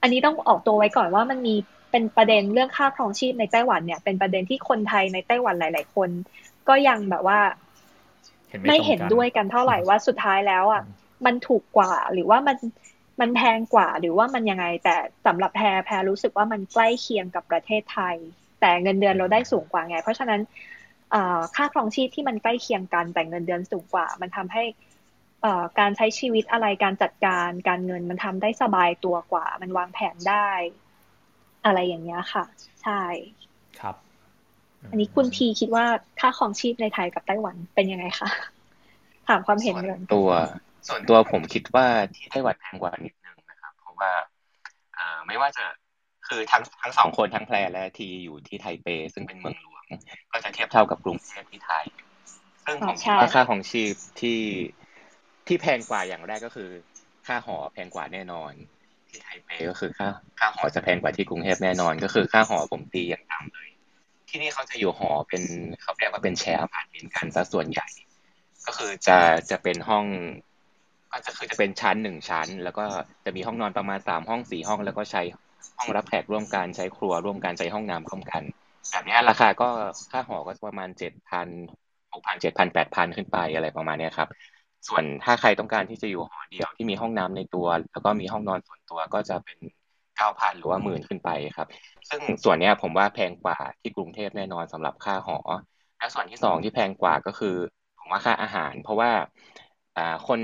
[0.02, 1.56] อันนี้ต้องออกตัวไว้ก่อนว่ามันมี
[1.92, 6.10] เป็นประเด็นเรื่องค่าครองชีพในไต้หวันเนี่ย เป็นประเด็นที่คนไทยในไต้หวันหลาย ๆ คน
[6.68, 7.40] ก็ยังแบบว่า
[8.68, 10.84] ไม่เห็นด้วยกันเท่าไหร่ว่าสุดท้ายแล้วอะ
[11.26, 12.58] มันถูกกว่าหรือว่ามัน
[13.20, 18.18] มันแพงกว่าหรือว่ามันยังไงแต่สำหรับแพรแพรรู้สึกว่ามันใกล้เคียงกับประเทศไทย
[18.62, 20.42] แต่เงินเดือนเราได้สูงกว่าไง เพราะฉะนั้น
[21.56, 24.64] ค่าครองชีพที่มันใกล้เคียงกันแต่เงินเดือนสูงกว่า มันทำให้
[25.80, 30.50] การใช้ชีวิตอะไรการจัดการการเงินมันทำได้สบายตัวกว่า มันวางแผนได้
[31.66, 32.44] อะไรอย่างเงี้ยค่ะ
[32.84, 33.02] ใช่
[33.80, 33.96] ครับ
[34.90, 35.86] อันนี้คุณทีคิดว่า
[36.20, 38.30] ค่าครองชีพในไทยกับไต้หวันเป็นยังไงคะ
[39.28, 40.30] ถามความเห็นเลยตัว
[40.88, 44.12] ส่วนตัวผมคิดว่าที่ไต้หวันแพงกว่านิดนึงนะครับ เพราะว่า
[44.96, 45.66] เอ่อไม่ว่าจะ
[46.32, 49.84] คือทั้งทั้งสองคนทั้งแพรและทีอยู่ที่ไทเป ซึ่งเป็นเมืองหลวง
[50.32, 51.86] ก็จะเทียบเท่ากับกรุงเทพที่ไทย
[52.66, 54.42] ซึ่งผมคิดว่าค่าของชีพที่
[55.48, 56.70] ที่แพงกว่าอย่างแรกก็คือ
[57.28, 58.52] ค่าหอแพงกว่าแน่นอน
[59.10, 60.08] ที่ไทเปก็คือค่า
[60.40, 63.70] ค่าหอจะแพงกว่าที่กรุงเทพแน่นอน ก็คือค่าหอผมตีอย่างต่ำเลย
[64.30, 65.44] ที่นี่เขาจะอยู่หอเป็น
[65.82, 67.88] เขาเรียกว่าเป็น share apartment กันซะส่วนใหญ่
[68.66, 69.18] ก็คือจะ
[69.52, 70.06] จะเป็นห้อง
[71.12, 72.86] ก็จะคือจะเป็นชั้นหนึ่งชั้น แล้วก็
[73.26, 75.22] จะมีห้องนอนประมาณสามห้องสี่ห้องแล้วก็ใช้
[75.78, 78.44] ห้องรับแขกร่วมกันใช้ครัวร่วมกันใช้ห้องน้ำร่วมกัน
[78.92, 79.70] แบบนี้ราคาก็
[80.12, 81.48] ค่าหอก็ประมาณเจ็ดพัน
[82.14, 84.30] หกพันเจ็ดพันแปดพันขึ้นไปอะไรประมาณนี้ครับ
[84.88, 89.58] ส่วนถ้าใครต้องการที่จะอยู่หอเดียวที่มีห้องน้ำในตัว แล้วก็มีห้องนอนส่วนตัวก็จะเป็น
[90.18, 91.68] เก้าพันหรือว่าหมื่นขึ้นไปครับ
[92.10, 95.38] ซึ่งส่วนนี้ผมว่าแพงกว่าที่กรุงเทพแน่นอนสำหรับค่าหอ
[95.98, 97.56] และส่วนที่สองที่แพงกว่าก็คือ
[98.00, 99.12] ผมว่าค่าอาหาร เพราะว่า
[99.98, 100.40] อ่าคน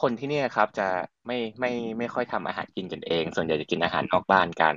[0.00, 0.88] คนที่นี่ครับจะ
[1.26, 4.74] ไม่ไม่ไม่ค่อยทำอาหารกินกันเอง ส่วนใหญ่จะกินอาหารนอกบ้านกัน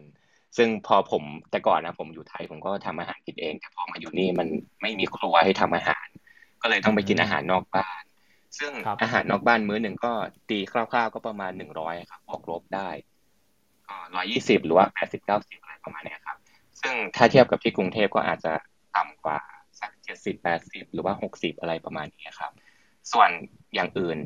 [0.57, 4.47] ซึ่งพอผมแต่ก่อนนะผมอยู่ไทยผมก็ทำอาหารกินเอง แต่พอมาอยู่นี่มัน
[4.81, 6.07] ไม่มีครัวให้ทำอาหาร
[6.61, 8.01] ก็เลยต้องไปกินอาหารนอกบ้าน
[8.59, 10.13] ซึ่งอาหารนอกบ้านมื้อหนึ่งก็
[10.49, 12.89] ตีคร่าวๆก็ประมาณหนึ่งร้อยครับบวกลบได้
[13.87, 16.37] ก็ร้อยี่สิบหรือว่าแปดสิบเก้าสิบอะไรประมาณนี้ครับ
[16.81, 18.53] ซึ่งถ้าเทียบกับที่กรุงเทพก็อาจจะ
[18.95, 19.39] ต่ำกว่า
[19.79, 22.51] สักเจ็ดสิบแปดสิบหรือว่าหกสิบอะไรประมาณนี้ครับ
[23.11, 23.29] ส่วน
[23.75, 24.17] อย่างอื่น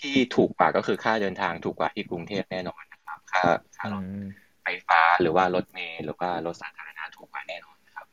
[0.00, 3.42] ที่ถูกกว่าก็คือค่าเดินทางถูกกว่าที่กรุงเทพแน่นอนนะครับ ค่า
[3.76, 4.04] ค่ารถ
[4.64, 8.06] ไฟฟ้าหรือว่ารถเมล์หรือว่ารถสาธารณะถูกกว่าแน่นอนครับ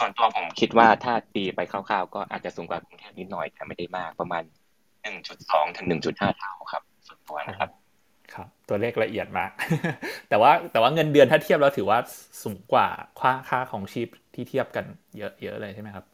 [0.00, 4.42] ส่วนตัวผมคิดว่าถ้าตีไปคร่าวๆ ก็อาจจะสูงกว่ากรุงเทพนิดหน่อยแต่ไม่ได้มากประมาณ
[5.02, 7.70] หนึ่งจุดสองถึงหนึ่งจุดห้าเท่าครับ ส่วนตัวนะครับ
[8.34, 9.50] ครับ ตัวเลขละเอียดมาก
[10.28, 11.98] แต่ว่าแต่ว่าเงินเดือนถ้าเทียบแล้วถือว่า
[12.42, 12.88] สูงกว่า
[13.20, 14.84] ค่าค่าครองชีพที่เทียบกัน
[15.18, 16.04] เยอะเยอะเลยใช่ไหมครับ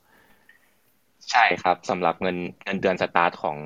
[1.31, 3.59] ใช่ครับสำหรับเงินเงินเดือนสตาร์ทของ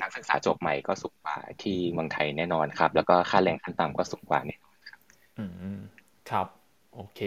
[0.00, 5.00] นักศึกษาจบใหม่ก็สูงกว่าที่เมืองไทยแน่นอนครับ แล้วก็ค่าแรงขั้นต่ำก็สูงกว่าแน่นอนครับ
[5.38, 5.44] อื
[5.78, 5.80] ม
[6.30, 6.46] ครับ
[6.94, 7.20] โอเค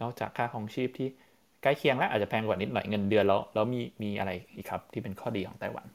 [0.00, 1.08] นอกจากค่าของชีพที่
[1.62, 5.86] ใกล้เคียงแล้วอาจจะแพงกว่านิดหน่อยเงินเดือนแล้วแล้วมีมีอะไรอีกครับ ที่เป็นข้อดีของไต้หวัน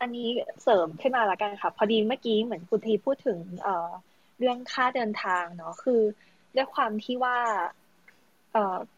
[0.00, 0.28] อันนี้
[0.62, 3.90] เสริมขึ้นมาละกันค่ะพอดีเมื่อกี้เหมือนคุณทีพูดถึงเอ่อ
[4.38, 6.00] เรื่องค่าเดินทางเนาะคือ
[6.56, 7.38] ด้วยความที่ว่า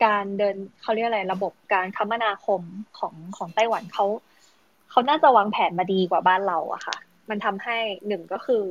[0.04, 2.60] การเดินเขาเรียกอะไรระบบการคมนาคม
[2.98, 4.06] ของของไต้หวันเขา
[4.90, 6.96] เขาน่าจะวางแผนมาดีกว่าบ้านเราอะค่ะ
[7.30, 8.64] มันทำให้หนึ่งก็คือ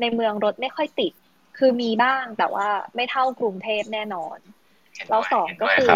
[0.00, 1.12] ในเมืองรถไม่ค่อยติด
[1.58, 4.38] คือมีบ้างแต่ว่าไม่เท่ากรุงเทพแน่นอน
[5.08, 5.92] แล้วสองก็คือ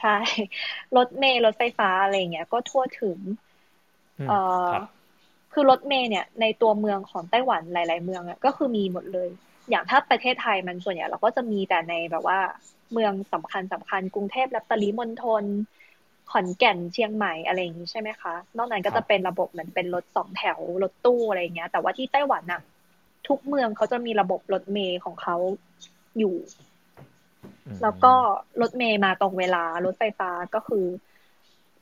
[0.00, 0.16] ใช่
[0.96, 3.18] รถเมล์รถไฟฟ้าอะไรเงี้ย ก็ทั่วถึง
[4.28, 4.70] เอ่อ
[5.52, 9.28] คือรถเมล์เนี่ย ในตัวเมืองของไต้หวันหลาย ๆ เมืองอะก็คือมีหมดเลย
[9.70, 12.38] อย่างถ้าประเทศไทยมันส่วนใหญ่เราก็จะมีแต่ในแบบว่า
[12.92, 15.44] เมืองสำคัญสำคัญกรุงเทพและปริมณฑล
[16.30, 22.60] ขอนแก่นเชียงใหม่อะไรอย่างนี้ใช่ไหมคะ นอกนั้นก็จะเป็นระบบเหมือนเป็นรถสองแถวรถตู้อะไรเงี้ย แต่ว่าที่ไต้หวันน่ะ
[23.28, 25.36] ทุกเมืองเขาจะมีระบบรถเมย์ของเขา
[26.18, 26.36] อยู่
[27.82, 28.14] แล้วก็
[28.60, 30.84] รถเมย์มาตรงเวลารถไฟฟ้าก็คือ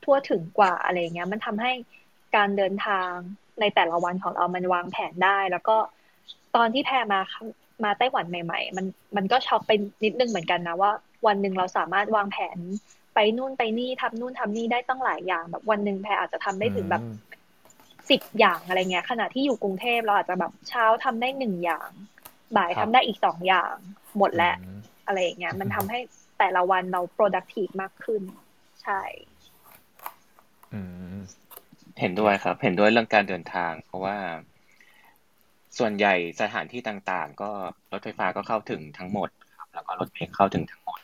[0.03, 1.71] ทั่วถึงกว่าอะไรเงี้ย มันทำให้
[2.35, 3.11] การเดินทาง
[3.59, 5.77] ในแต่ละวันของเรามันวางแผนได้ แล้วก็
[6.55, 7.21] ตอนที่แพรมา
[7.83, 8.85] มาไต้หวันใหม่ ๆ มัน
[9.15, 9.71] มันก็ช็อกไป
[10.03, 10.91] นิดนึงเหมือนกันนะว่า
[11.27, 12.57] วันหนึ่งเราสามารถวางแผน
[13.15, 17.03] ไปนู่นไปนี่ทำนู่นทำนี่ได้ตั้งหลายอย่าง แบบวันหนึ่งแพรอาจจะทำได้ถึงแบบ
[18.09, 21.89] สิบอย่างอะไรเงี้ย ขณะที่อยู่กรุงเทพเราอาจจะแบบเช้าทำได้หนึ่งอย่าง
[22.57, 23.73] บ่ายทำได้อีกสองอย่าง
[24.17, 24.55] หมดแล้ว
[25.05, 25.99] อะไรเงี้ย มันทำให้
[26.39, 28.21] แต่ละวันเรา productive มากขึ้น
[28.83, 29.01] ใช่
[31.99, 34.17] เห็นด้วยครับ เห็นด้วยเรื่องการเดินทาง เพราะว่า
[35.77, 37.49] ส่วนใหญ่สถานที่ต่างๆ ก็
[37.91, 40.99] รถไฟฟ้าก็เข้าถึงทั้งหมดครับแล้วก็รถเมล์เข้าถึงทั้งหมด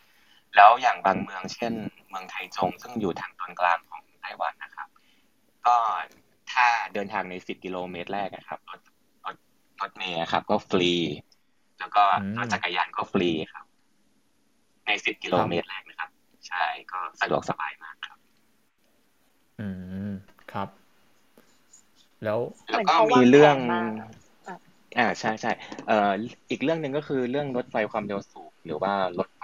[0.56, 1.74] แล้วอย่างบางเมืองเช่น
[2.10, 4.88] เมืองไทจงซึ่งอยู่ทางตอนกลางของไต้หวันนะครับ
[5.66, 5.76] ก็
[6.52, 8.80] ถ้าเดินทางในสิบกิโลเมตรแรกนะครับรถ
[9.26, 9.36] รถ
[9.82, 10.92] รถเมล์ครับ ก็ฟรี
[11.80, 12.04] แล้วก็
[12.38, 13.66] รถจักรยานก็ฟรีครับ
[14.86, 16.10] ในสิบกิโลเมตรแรกนะครับ
[16.48, 18.18] ใช่ก็สะดวกสบายมากครับ
[19.60, 19.68] อื
[20.10, 20.14] ม
[20.54, 20.70] ครับ
[22.24, 22.40] แล้ว
[22.72, 23.58] แล้วก็มีเรื่อง
[24.97, 25.51] อ่าใช่ใช่
[25.88, 26.12] เอ่อ
[26.51, 29.43] อีกเรื่องหนึ่งก็คือเรื่องรถไฟความเร็วสูงหรือว่ารถไฟ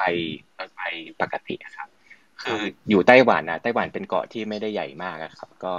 [0.59, 0.81] รถไฟ
[1.21, 1.89] ปกติครับ
[2.43, 5.75] คืออยู่ไต้หวันนะไต้หวันเป็นเกาะที่ไม่ได้ใหญ่มากครับ ก็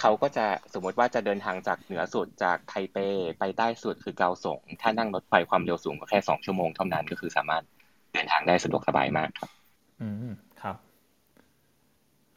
[0.00, 2.96] เขาก็จะสมมติว่าจะเดินทางจากเหนือสุดจากไทเป
[3.38, 7.64] ไปใต้สุดคือเกาสงถ้านั่งรถไฟความเร็วสูงก็แค่สองชั่วโมงเท่านั้นก็คือสามารถ
[8.12, 9.50] เดินทางได้สะดวกสบายมากครับ
[10.00, 10.76] อืมครับ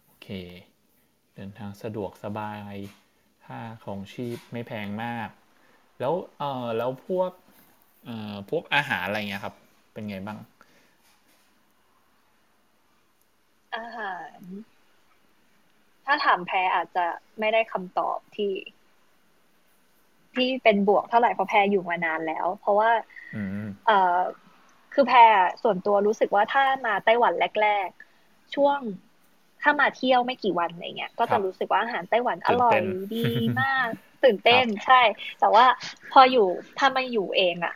[0.05, 0.27] โอเค
[1.35, 2.73] เดินทางสะดวกสบาย
[3.45, 5.29] ค่าของชีพไม่แพงมาก
[5.99, 7.31] แล้วเออแล้วพวก
[8.05, 9.55] เอ่อพวกอาหารอะไรเงี้ยครับ
[9.93, 10.37] เป็นไงบ้าง
[13.75, 14.39] อาหาร
[16.05, 17.05] ถ้าถามแพรอาจจะ
[17.39, 18.53] ไม่ได้คำตอบที่
[20.35, 22.91] ที่เป็นบวกเท่าไหร่เพราะแพรอยู่มานานแล้ว เพราะว่า
[23.85, 24.19] เอ่อ
[24.93, 25.17] คือแพร
[25.63, 27.89] ส่วนตัวรู้สึกว่าถ้ามาไต้หวันแรก
[28.21, 28.79] ๆ ช่วง
[29.61, 32.81] ถ้ามาเที่ยวไม่กี่วันอะไรเงี้ย ก็จะรู้สึกว่าอาหารไต้หวันอร่อย
[33.15, 33.29] ดี
[33.61, 33.89] มาก
[34.23, 35.01] ตื่นเต้นใช่
[35.39, 35.65] แต่ว่า
[36.11, 37.75] พออยู่ถ้ามาอยู่เองอะ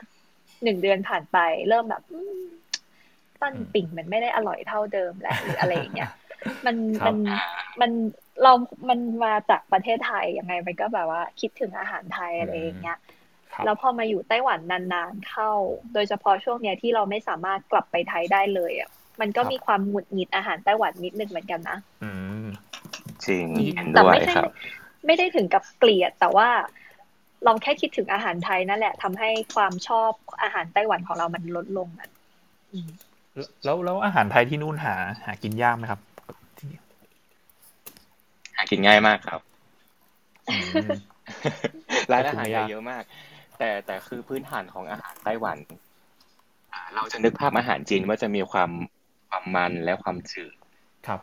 [0.63, 1.38] หนึ่งเดือนผ่านไป
[1.69, 2.04] เริ่มแบบ
[3.41, 6.12] ปั้นปิ่งมันไม่ได้อร่อยเท่าเดิมแล้วหรืออะไรเงี้ย
[6.65, 6.75] มัน
[7.06, 7.17] มัน
[7.82, 7.91] มัน
[8.43, 8.54] เรา
[8.89, 12.97] มันมาจากประเทศไทยยังไงมันก็แบบว่า คิดถึงอาหารไทยอะไรอย่างเงี้ย
[13.65, 15.51] แล้วพอมาอยู่ไต้หวันนานๆเข้า
[15.93, 18.89] โดยเฉพาะช่วงเนี้ยที่เราไม่สามารถกลับไปไทยได้เลยอะ
[19.21, 21.77] มันก็มีความหงุดหงิดอาหารไต้หวันนิดนึงเหมือนกันนะ
[23.58, 24.34] จริงแต่ไม่ใช่
[25.06, 26.50] ไม่ได้ถึงกับเกลียด แต่ว่า
[27.46, 30.12] เราแค่คิดถึงอาหารไทยนั่นแหละทำให้ความชอบ
[30.44, 32.10] อาหารไต้หวันของเรามันลดลงอะ
[33.64, 36.00] แล้วแล้วอาหารไทยที่นู่นหา หากินยากไหมครับ
[38.56, 39.42] หากินง่ายมากครับ
[42.12, 43.04] ร้านอาหารเยอะมาก
[43.60, 45.58] แต่แต่คือพื้นฐานของอาหารไต้หวัน
[46.96, 48.72] เราจะนึกภาพอาหารจีนว่าจะมีความ
[49.30, 50.54] ความมันและความจืด
[51.08, 51.20] ครับ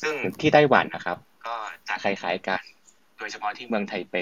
[0.00, 1.54] ซึ่งที่ไต้หวันนะครับ ก็
[1.88, 2.62] จะคล้ายๆกัน
[3.20, 4.16] โดยเฉพาะที่เมืองไทเป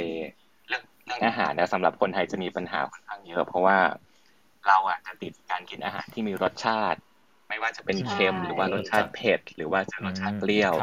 [0.68, 3.78] เรื่องเรื่องอาหารนะสำหรับคนไทยจะมีปัญหาค่อนข้างเยอะ เพราะว่า
[4.68, 6.98] เราอะจะติดการกินอาหารที่มีรสชาติ
[7.48, 10.74] ไม่ว่าจะเป็นเค็มหรือว่ารสชาติเผ็ดหรือว่าจะรสชาติเปรี้ยว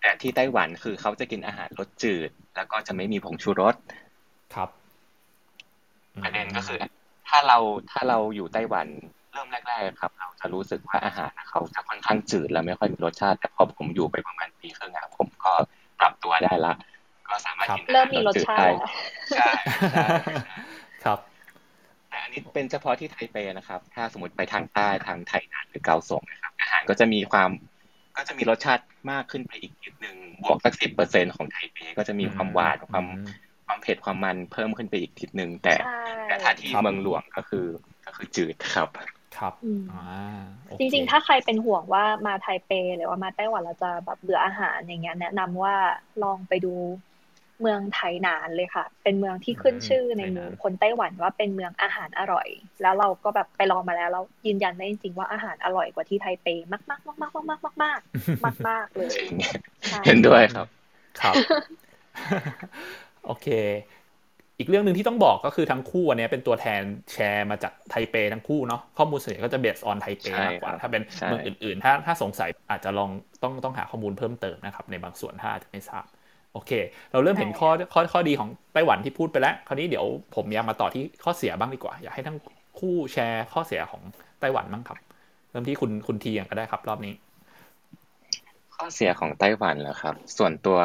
[0.00, 3.74] แต่ที่ไต้หวันคือเขาจะกินอาหารรสจืด แล้วก็จะไม่มีผงชูรส
[4.54, 4.68] ครับ
[6.22, 6.78] ประเด็นก็คือ
[7.28, 7.58] ถ้าเรา
[7.90, 8.86] ถ้าเราอยู่ไต้หวัน
[9.32, 15.52] เริ่มแรกๆครับ เราจะรู้สึกว่าอาหารเขาจะค่อนข้างจืด และไม่ค่อยมีรสชาติแต่พอผมอยู่ไปประมาณปีครึ่งครับผมก็
[16.00, 16.72] ปรับตัวได้ละ
[17.34, 18.74] ก็สามารถกินเริ่มมีรสชาติ
[19.36, 19.46] ใช่
[21.04, 21.18] ครับ
[22.08, 27.50] แต่อันนี้เป็นเฉพาะที่ไทเปนะครับ ถ้าสมมติไปทางใต้ทางไทยนานหรือเกาสงนะครับ อาหารก็จะมีความ
[28.16, 33.06] ก็จะมีรสชาติมากขึ้นไปอีกนิดนึงบวกสักสิบเปอร์เซ็นของไทเปก็จะมีความหวานความ
[33.66, 35.74] ความเผ็ดความมันเพิ่มขึ้นไปอีกนิดนึงแต่
[36.28, 37.66] แต่ถ้าที่เมืองหลวงก็คือ
[38.06, 38.88] ก็คือจืดครับ
[39.38, 39.54] ครับ
[40.78, 45.74] จริง ๆ ถ้าใครเป็นห่วงว่ามาไทเปหรือว่ามาไต้หวันเราจะแบบเบื่ออาหารอย่างเงี้ยแนะนำว่า
[46.22, 46.74] ลองไปดู
[47.60, 52.48] เมืองไถหนานเลยค่ะ เป็นเมืองที่ขึ้นชื่อในหมู่คนไต้หวันว่าเป็นเมืองอาหารอร่อย
[52.82, 58.00] แล้วเราก็แบบไปลองมาแล้วเรายืนยันได้จริงๆว่าอาหารอร่อยกว่าที่ไทเปมากมากมากมากมากมากมาก
[58.44, 59.18] มากมากเลย
[60.06, 60.66] เห็นด้วยครับ
[61.20, 61.34] ครับ
[63.26, 63.48] โอเค
[64.58, 73.10] อีกเรื่องหนึ่งที่ต้องบอกก็คือทั้งคู่อันนี้เป็นตัวแทนแชร์มาจากไทเปทั้งคู่เนาะข้อมูลส่วนใหญ่ก็จะเบสออนไทเปมากกว่า ถ้าเป็นเมืองอื่นๆ ถ้าถ้าสงสัยอาจจะลอง
[73.42, 76.06] ต้องต้องหาข้อมูลเพิ่มเติมนะครับ ในบางส่วนถ้าอาจจะไม่ทราบ
[76.54, 76.72] โอเค
[77.12, 82.38] เราเริ่มเห็นข้อข้อข้อดีของไต้หวันที่พูดไปแล้ว คราวนี้เดี๋ยวผมอยากมาต่อที่ข้อเสียบ้างดีกว่า อยากให้ทั้ง
[82.78, 84.02] คู่แชร์ข้อเสียของ
[84.40, 84.98] ไต้หวันบ้างครับ
[85.50, 87.14] เริ่มที่คุณคุณทีอย่างก็ได้ครับ รอบนี้
[88.76, 90.78] ข้อเสียของไต้หวันเหรอครับ ส่วนตัว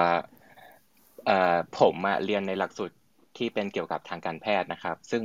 [1.25, 2.95] เอ่อผมอะเรียนในหลักสูตร
[3.37, 5.23] ที่เป็นเกี่ยวกับทางการแพทย์นะครับ ซึ่ง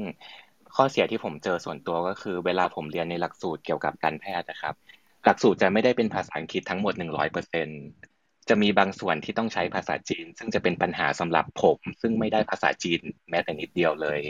[0.76, 4.74] ข้อเสียที่ผมเจอส่วนตัวก็คือ เวลาผมเรียนในหลักสูตรเกี่ยวกับการแพทย์นะครับ
[5.24, 7.68] หลักสูตรจะไม่ได้เป็นภาษาอังกฤษทั้งหมดหนึ่งร้อยเปอร์เซ็น
[8.48, 14.20] จะมีบางส่วนที่ต้องใช้ภาษาจีน ซึ่งจะเป็นปัญหาสำหรับผม ซึ่งไม่ได้ภาษาจีนแม้แต่นิดเดียวเลย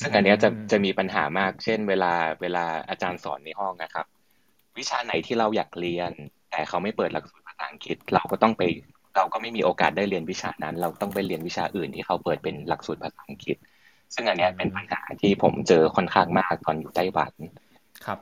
[0.00, 4.06] ซึ่งอันนี้จะจะมีปัญหามาก เช่น เวลาเวลาอาจารย์สอนในห้องนะครับ
[4.78, 6.12] วิชาไหนที่เราอยากเรียน
[6.50, 8.62] แต่เขาไม่เปิดหลักสูตรภาษาอังกฤษ เราก็ต้องไป
[9.16, 13.56] เราก็ไม่มีโอกาสได้เรียนวิชานั้น เราต้องไปเรียนวิชาอื่นที่เขาเปิดเป็นหลักสูตรภาษาอังกฤษ
[14.14, 17.32] ซึ่งอันนี้เป็นปัญหาที่ผมเจอค่อนข้างมากตอนอยู่ไต้หวัน
[18.06, 18.18] ครับ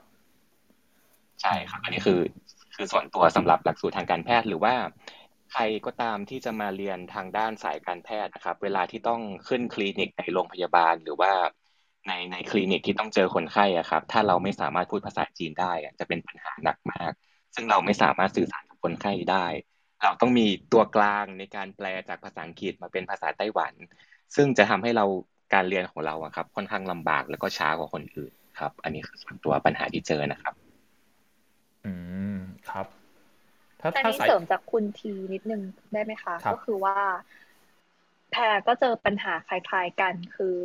[1.43, 2.19] ใช่ครับ อันนี้คือ
[2.79, 4.75] คือส่วนตัวสำหรับหลักสูตรทางการแพทย์หรือว่า
[5.53, 11.33] ใครก็ตามที่จะมาเรียนทางด้านสายการแพทย์นะครับ เวลาที่ต้องขึ้นคลินิกในโรงพยาบาลหรือว่า
[12.07, 17.13] ในในคลินิกที่ต้องเจอคนไข้อะครับ ถ้าเราไม่สามารถพูดภาษาจีนได้จะเป็นปัญหาหนักมาก
[17.55, 19.47] ซึ่งเราไม่สามารถสื่อสารกับคนไข้ได้
[20.03, 23.73] เราต้องมีตัวกลางในการแปลจากภาษาอังกฤษมาเป็นภาษาไต้หวัน
[24.37, 25.05] ซึ่งจะทำให้เรา
[25.55, 30.55] การเรียนของเราครับ ค่อนข้างลำบากแล้วก็ช้ากว่าคนอื่นครับ อันนี้คือส่วนตัวปัญหาที่เจอนะครับ
[31.89, 31.95] อื
[32.37, 32.39] ม
[32.71, 32.87] ครับ
[33.81, 36.97] ถ้าถ้าเสริมจากคุณทีนิดนึงได้ไหมคะก็คือว่า
[38.31, 40.57] แพรก็เจอปัญหาคล้ายๆกันคือ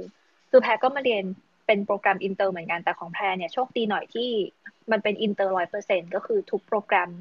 [0.49, 1.23] คือแพรก็มาเรียน
[1.67, 4.29] เป็นโปรแกรมอินเตอร์เหมือนกันแต่ของแพรเนี่ยโชคดีหน่อยที่
[4.91, 7.11] มันเป็นอินเตอร์ร้อยเปอร์เซ็นก็คือทุกโปรแกรม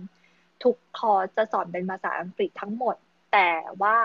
[0.64, 2.96] ทุกคอร์สจะสอนเป็นภาษาอังกฤษทั้งหมด
[3.32, 3.50] แต่
[3.82, 3.96] ว่า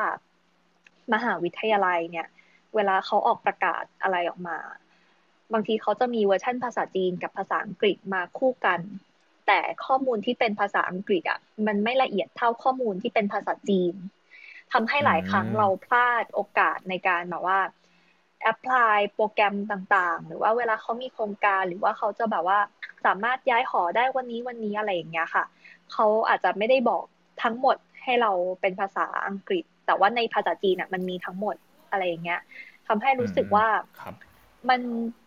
[1.13, 2.27] มหาวิทยาลัยเนี่ย
[2.75, 4.57] เวลาเขาออกประกาศอะไรออกมา
[5.53, 8.79] บางทีเขาจะมีเวอร์ชั่นภาษาจีนกับภาษาอังกฤษมาคู่กัน
[9.47, 13.95] แต่ข้อมูลที่เป็นภาษาอังกฤษอะมันไม่ละเอียดเท่าข้อมูลที่เป็นภาษาจีน
[14.73, 17.59] ทำให้หลายครั้งเราพลาดโอกาสในการแบบว่า
[18.41, 22.59] apply โปรแกรมต่างๆ หรือว่าเวลาเขามีโครงการหรือว่าเขาจะแบบว่า
[23.05, 25.45] สามารถย้ายหอได้วันนี้วันนี้อะไรอย่างเงี้ยค่ะ
[25.91, 27.03] เขาอาจจะไม่ได้บอก
[27.43, 28.31] ทั้งหมดให้เรา
[28.61, 31.55] เป็นภาษาอังกฤษ แต่ว่าในภาษาจีนอะมันมีทั้งหมด
[31.91, 32.41] อะไรอย่างเงี้ย
[32.87, 33.67] ทำให้รู้สึกว่า
[34.69, 34.81] มัน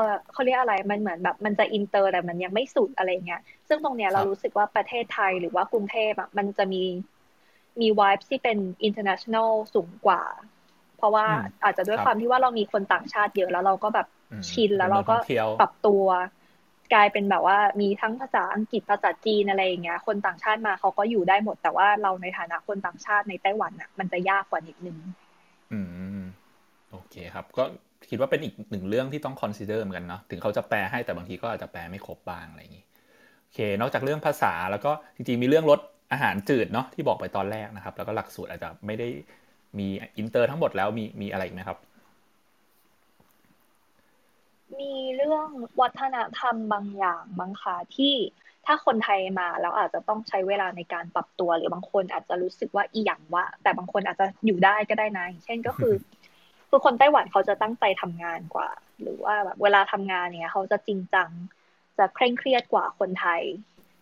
[0.00, 6.82] ออเขาเรียกอะไรมันเหมือนแบบมันจะอินเตอร์แต่มันยังไม่สุดอะไรเงี้ยซึ่งตรงเนี้ยเรารู้สึกว่าประเทศไทยหรือว่ากรุงเทพอะมันจะมี
[7.80, 8.58] มีวายที่เป็น
[8.88, 10.22] international สูงกว่า
[10.96, 11.26] เพราะว่า
[11.64, 14.06] อาจจะด้วยความที่ว่าเรามีคนต่างชาติเยอะแล้วเราก็แบบ
[14.50, 15.16] ชินแล้วเราก็
[15.58, 16.04] ปรับตัว
[16.94, 24.98] กลายเป็นแบบว่ามีทั้งภาษาอังกฤษภาษาจีนอะไรอย่างเงี้ย คนต่างชาติมาเขาก็อยู่ได้หมด แต่ว่าเราในฐานะคนต่างชาติในไต้หวันอะ มันจะยากกว่านิดนึง
[25.72, 25.80] อื
[26.20, 26.22] ม
[26.90, 27.64] โอเคครับ ก็
[28.10, 32.84] คิดว่าเป็นอีกหนึ่งเรื่องที่ต้อง consider เหมือนกันเนาะถึงเขาจะแปลให้แต่บางทีก็อาจจะแปลไม่ครบบ้างอะไรอย่างงี้
[33.42, 35.80] โอเค นอกจากเรื่องภาษาแล้วก็จริงๆมีเรื่องรส
[36.12, 39.08] อาหารจืดเนาะที่บอกไปตอนแรกนะครับ แล้วก็หลักสูตรอาจจะไม่ได้
[39.78, 41.78] มีอินเตอร์ทั้งหมดแล้วมีมีอะไรอีกไหมครับ
[44.80, 45.48] มีเรื่อง
[45.80, 48.14] วัฒนธรรมบางอย่างบ้างค่ะที่
[48.66, 55.92] ถ้าคนไทยมาแล้วอาจจะต้องใช้เวลาในการปรับตัว หรือบางคนอาจจะรู้สึกว่าอีหยังวะแต่บางคนอาจจะอยู่ได้ก็ได้นะเช่นก็คือ
[56.70, 58.68] คือคนไต้หวันเขาจะตั้งใจทำงานกว่า
[59.02, 61.30] หรือว่าแบบเวลาทำงานเนี่ยเขาจะจริงจัง
[61.98, 63.42] จะเคร่งเครียดกว่าคนไทย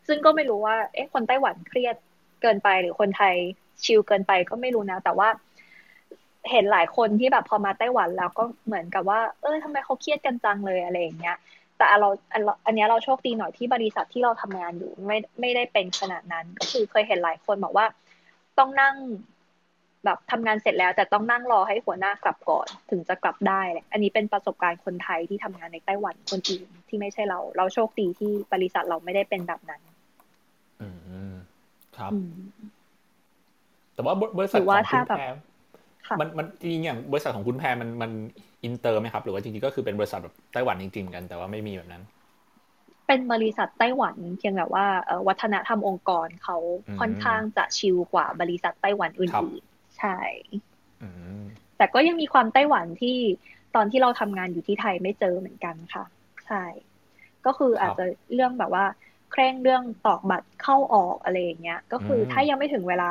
[0.06, 1.96] ซึ่งก็ไม่รู้ว่า เอ๊ะ คนไต้หวันเครียด
[2.42, 3.34] เกินไปหรือคนไทย
[3.84, 5.28] ชิลเกินไปก็ไม่รู้นะ แต่ว่า
[6.50, 11.36] เห็นหลายคนที่แบบพอมาไต้หวันแล้วก็เหมือนกับว่า เออทำไมเขาเครียดกันจังเลยอะไรอย่างเงี้ย
[11.76, 12.08] แต่เรา
[12.66, 17.86] อันนี้เราโชคดีหน่อยที่บริษัทที่เราทำงานอยู่ไม่ไม่ได้เป็นขนาดนั้น ก็คือเคยเห็นหลายคนบอกว่า
[18.58, 18.94] ต้องนั่ง
[20.08, 29.80] แบบทำงานเสร็จแล้วแต่ต้องนั่งรอให้หัวหน้ากลับก่อน ถึงจะกลับได้แหละอันนี้เป็นประสบการณ์คนไทยที่ทำงานในไต้หวันคนอื่นที่ไม่ใช่เรา เราโชคดีที่บริษัทเราไม่ได้เป็นแบบนั้น
[30.80, 30.88] อื
[31.30, 31.32] ม
[31.96, 32.10] ครับ
[33.94, 35.22] แต่ว่าบริษัทของคุณแพ
[36.20, 38.10] มันมันจริงอย่างบริษัทของคุณแพรมันมัน
[38.64, 42.02] อินเตอร์ไหมครับ หรือว่าจริงๆก็คือเป็นบริษัทแบบไต้หวันจริง ๆ กัน แต่ว่าไม่มีแบบนั้น
[43.06, 44.86] เป็นบริษัทไต้หวันเพียงแต่ว่า
[45.28, 46.56] วัฒนธรรมองค์กรเขา
[47.00, 49.67] ค่อนข้างจะชิลกว่าบริษัทไต้หวันอื่นๆ
[50.00, 50.18] ใช่
[51.76, 53.18] แต่ก็ยังมีความไต้หวันที่
[53.74, 56.04] ตอนที่เราทำงานอยู่ที่ไทยไม่เจอเหมือนกันค่ะ
[56.46, 56.64] ใช่
[57.46, 58.84] ก็คืออาจจะเรื่องแบบว่า
[59.32, 63.10] เคร่งเรื่องตอกบัตรเข้าออกอะไรอย่างเงี้ย ก็คือถ้ายังไม่ถึงเวลา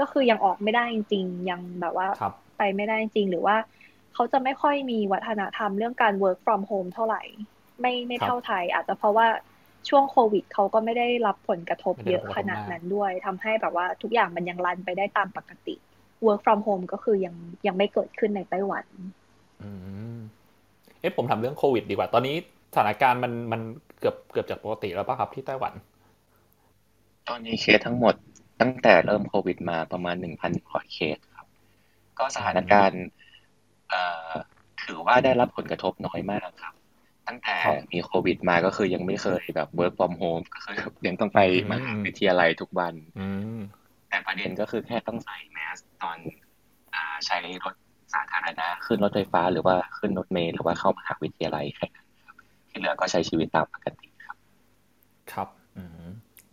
[0.00, 2.08] ก็คือยังออกไม่ได้จริงๆยังแบบว่า
[2.58, 3.56] ไปไม่ได้จริงหรือว่า
[4.14, 7.22] เขาจะไม่ค่อยมีวัฒนธรรมเรื่องการ work from home เท่าไหร่
[7.80, 9.26] ไม่ไม่เท่าไทย อาจจะเพราะว่า
[9.88, 15.74] ช่วงโควิดเขาก็ไม่ได้รับผลกระทบเยอะขนาดนั้นด้วยทำให้แบบว่าทุกอย่างมันยังรันไปได้ตามปกติ
[16.24, 17.34] work from home ก็คือยัง
[17.66, 18.84] ยังไม่เกิดขึ้นในไต้หวัน
[19.62, 19.68] อื
[20.16, 20.18] ม
[21.00, 22.36] เอ๊ะผมทำเรื่องโควิด ดีกว่า ตอนนี้
[22.74, 23.60] สถานการณ์มันมัน
[23.98, 25.72] เกือบเกือบจากปกติแล้วป่ะครับที่ไต้หวัน
[27.28, 28.14] ตอนนี้เคสทั้งหมด
[28.60, 31.46] ตั้งแต่เริ่มโควิดมาประมาณหนึ่งพันกว่าเคสครับ
[32.18, 33.02] ก็สถานการณ์
[34.82, 36.74] ถือว่าได้รับผลกระทบน้อยมากครับ
[37.30, 37.56] ตั้งแต่
[37.92, 41.40] มีโควิดมาก็คือยังไม่เคยแบบ work from home ก็คือยังต้องไป
[41.70, 42.94] มหาวิทยาลัยทุกวัน
[44.10, 46.18] แต่ประเด็นก็คือแค่ต้องใส่แมสตอน
[47.26, 47.74] ใช้รถ
[48.14, 52.06] สาธารณะขึ้นรถไฟฟ้าหรือว่าขึ้นรถเมล์หรือว่าเข้ามหาวิทยาลัยแค่นั้น
[52.70, 54.36] ที่เหลือก็ใช้ชีวิตตามปกติครับ
[55.32, 55.48] ครับ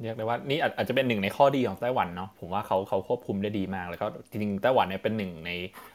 [0.02, 5.52] เรียกได้ว่านี่อาจจะเป็นหนึ่งในข้อดีของไต้หวันเนาะผมว่าเขาเขาควบคุมได้ดีมากแล้วก็จริงๆไต้หวันเนี่ยเป็นหนึ่งใน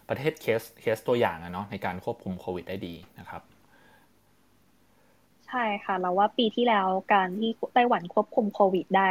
[0.08, 3.42] ประเทศเคสเคสตัวอย่างอะเนาะในการควบคุมโควิดได้ดีนะครับ
[5.52, 9.10] ใช่ค่ะ เราว่าปีที่แล้วการที่ไต้หวันควบคุมโควิดได้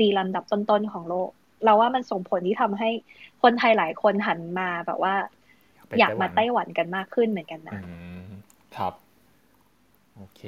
[0.00, 1.30] ดีลำดับต้นๆของโลก
[1.64, 2.90] เราว่ามันส่งผลที่ทำให้
[3.42, 5.14] คนไทยหลายคนหันมาแบบว่า
[5.98, 7.80] อยากมาไต้หวันกันมากขึ้นเหมือนกันนะ
[8.76, 8.94] ครับ
[10.16, 10.42] โอเค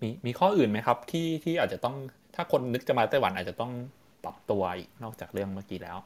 [0.00, 1.96] มีมีข้ออื่นไหมครับที่ที่อาจจะต้อง
[2.34, 3.72] ถ้าคนนึกจะมาไต้หวันอาจจะต้อง
[4.24, 5.98] ปรับตัวอีกนอกจากเรื่องเมื่อกี้แล้ว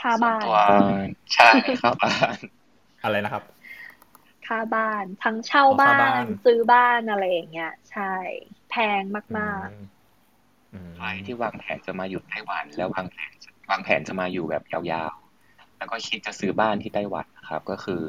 [0.00, 1.50] ค่าบ้านใช่
[1.82, 2.36] ค่าบ้าน
[3.04, 3.42] อะไรนะครับ
[4.48, 8.12] ค่าบ้าน ทั้งเช่าบ้าน ซื้อบ้านอะไรอย่างเงี้ย ใช่
[8.70, 9.02] แพง
[9.38, 13.30] มากๆใครที่วางแผนจะมาอยู่ไต้หวัน แล้ววางแผน
[13.70, 18.00] วางแผนจะมาอยู่แบบยาวๆ แล้วก็คิดจะซื้อบ้านที่ไต้หวันนะครับ ก็คือ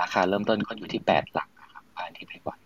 [0.00, 2.58] ราคาเริ่มต้นก็อยู่ที่แปดหลักครับบ้านที่ไต้หวัน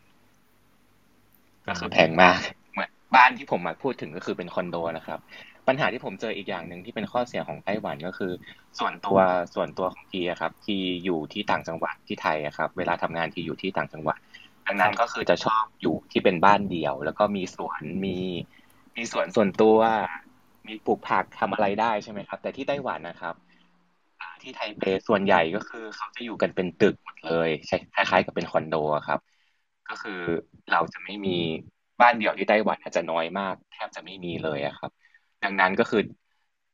[1.67, 2.39] ก็คือแพงมาก
[2.73, 5.21] เหมือนบ้านที่ผมมาพูดถึงก็คือเป็นคอนโดนะครับ
[5.69, 8.33] ปัญหาที่ผมเจออีกอย่างหนึ่งที่เป็นข้อเสียของไต้หวันก็คือ
[8.79, 9.19] ส่วนตัว
[9.55, 14.19] ส่วนตัวของทีครับ ที่อยู่ที่ต่างจังหวัดที่ไทยครับ เวลาทำงานที่อยู่ที่ต่างจังหวัด
[14.67, 18.17] ดังนั้นก็คือจะชอบอยู่ที่เป็นบ้านเดี่ยว แล้วก็มีสวนมี
[18.97, 19.79] มีสวนส่วนตัว
[20.69, 23.35] มีปลูกผักทำอะไรได้ใช่ไหมครับ แต่ที่ไต้หวันนะครับ
[24.43, 28.77] ที่ไทเปส่วนใหญ่ก็คือเขาจะอยู่กันเป็นตึกหมดเลยคล้ายๆกับเป็นคอนโด
[29.09, 29.21] ครับ
[29.89, 30.21] ก็คือ
[30.73, 31.37] เราจะไม่มี
[32.01, 34.91] บ้านเดี่ยวที่ไต้หวันอาจจะน้อยมาก แทบจะไม่มีเลยครับ
[35.47, 36.03] ดังนั้นก็คือ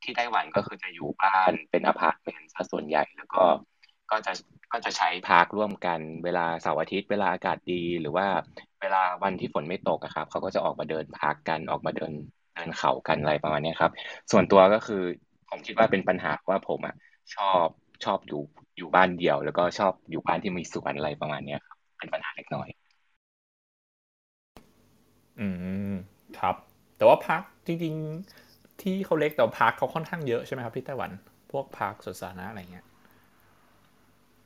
[0.03, 3.45] ที่ไต้หวันก็คือจะอยู่บ้านเป็นอพาร์ตเมนต์ซะส่วนใหญ่แล้วก็
[4.11, 4.33] ก็จะ
[4.73, 8.27] ก็จะใช้ park ร่วมกันเวลาเสาร์อาทิตย์เวลาอากาศดี หรือว่า
[8.81, 12.13] เวลาวันที่ฝนไม่ตกอะครับเขาก็จะออกมาเดิน park กันออกมาเดิน
[12.55, 13.93] เดินเขากันอะไรประมาณนี้ครับ
[14.31, 15.03] ส่วนตัวก็คือ
[15.51, 16.95] ผมคิดว่าเป็นปัญหาว่าผมอะ
[17.37, 17.67] ชอบ
[18.05, 18.43] ชอบอยู่
[18.77, 22.69] อยู่บ้านเดียว แล้วก็ชอบอยู่บ้านที่มีสวนอะไรประมาณนี้ครับเป็นปัญหาเล็กน้อย
[25.41, 25.47] อื
[25.93, 25.95] ม
[26.39, 26.55] ครับ
[26.97, 28.52] แต่ว่าพักจริงๆ
[28.83, 31.11] ที่เขาเล็กแต่พักเขาค่อนข้างเยอะใช่ไหมครับที่ไต้หวัน
[31.53, 32.87] พวกพักสวนสาธารณะอะไรเงี้ย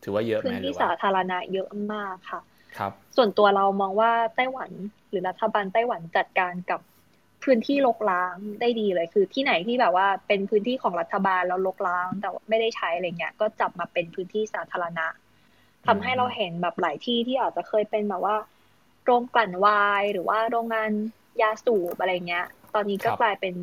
[0.02, 2.40] ถือว่าเยอะไหมพื้นที่สาธารณะเยอะมากค่ะ
[2.78, 4.70] ครับ ส่วนตัวเรามองว่าไต้หวัน
[5.08, 6.80] หรือรัฐบาลไต้หวันจัดการกับ
[7.44, 15.06] พื้นที่รกร้างได้ดีเลยคือที่ไหนที่แบบว่าเป็นพื้นที่ของรัฐบาลแล้วรกร้าง แต่ไม่ได้ใช้อะไรเงี้ย ก็จับมาเป็นพื้นที่สาธารณะ
[15.86, 18.36] ทำให้เราเห็นแบบหลายที่ที่อาจจะเคยเป็นแบบว่า
[19.04, 20.90] โรงกลั่นวายหรือว่าโรงงาน
[21.42, 23.54] ยาสูบอะไรเงี้ย ตอนนี้ก็กลายเป็น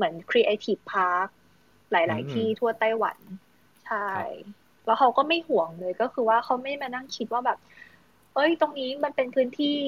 [0.00, 1.28] เหมือน Creative Park
[1.92, 3.18] หลาย ๆ ที่ทั่วไต้หวัน
[3.86, 4.08] ใช่
[4.86, 7.58] แล้วเขาก็ไม่ห่วงเลยก็คือว่าเขาไม่มานั่งคิดว่าแบบ
[8.34, 9.78] เอ้ย ตรงนี้มันเป็นพื้นที่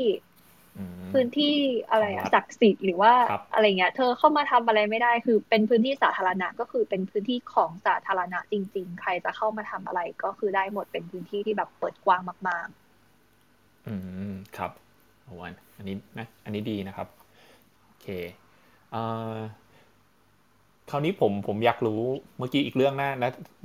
[1.12, 1.54] พื้นที่
[1.90, 3.12] อะไรอะศักดิ์สิทธิ์หรือว่า
[3.54, 12.68] อะไรเงี้ย เธอเข้ามาทำอะไรไม่ได้คือเป็นพื้นที่สาธารณะก็คือเป็นพื้นที่ของสาธารณะจริง ๆ ใครจะเข้ามาทำอะไรก็คือได้หมดเป็นพื้นที่ที่แบบเปิดกว้างมาก
[13.26, 13.94] ๆ อื
[14.30, 14.70] มครับ
[15.24, 15.34] โอ้
[15.76, 17.08] อันนี้นะ อันนี้ดีนะครับ
[17.84, 18.06] โอเค
[18.90, 19.02] เอ่
[19.34, 19.36] อ
[20.90, 22.00] คราวนี้ผมผมอยากรู้
[22.38, 23.10] เมื่อกี้อีกเรื่องน่า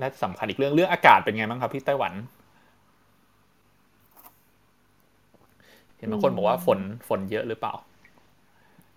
[0.02, 2.14] น่าสำคัญอีกเรื่องเรื่องอากาศเป็นไงบ้างครับ ที่ไต้หวัน
[5.98, 7.74] เห็นบางคนบอกว่าฝนฝนเยอะหรือเปล่า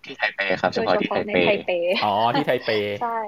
[0.03, 1.71] ที่ไทเปครับเฉพาะที่ไทเป
[2.03, 2.69] อ๋อที่ไทเป
[3.01, 3.19] ใช่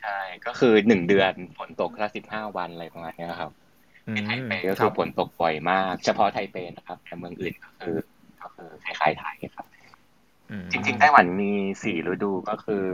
[0.00, 3.52] ใช่ ก็คือหนึ่งเดือนฝนตกแค่สิบห้าวันอะไรประมาณนี้ครับ
[4.14, 7.96] ที่ไทเปก็คือฝนตกบ่อยมาก เฉพาะไทเปนะครับ แต่เมืองอื่นก็คือ
[8.40, 9.66] ก็คือคล้ายๆไทยครับ
[10.72, 12.86] จริง ๆ ไต้หวันมีสี่ฤดูก็คือ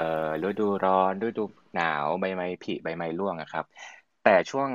[0.00, 1.44] เอ่อฤดูร้อนฤดู
[1.74, 3.64] หนาวใบไม้ผลิใบไม้ร่วงครับ
[4.24, 4.70] แต่ช่วง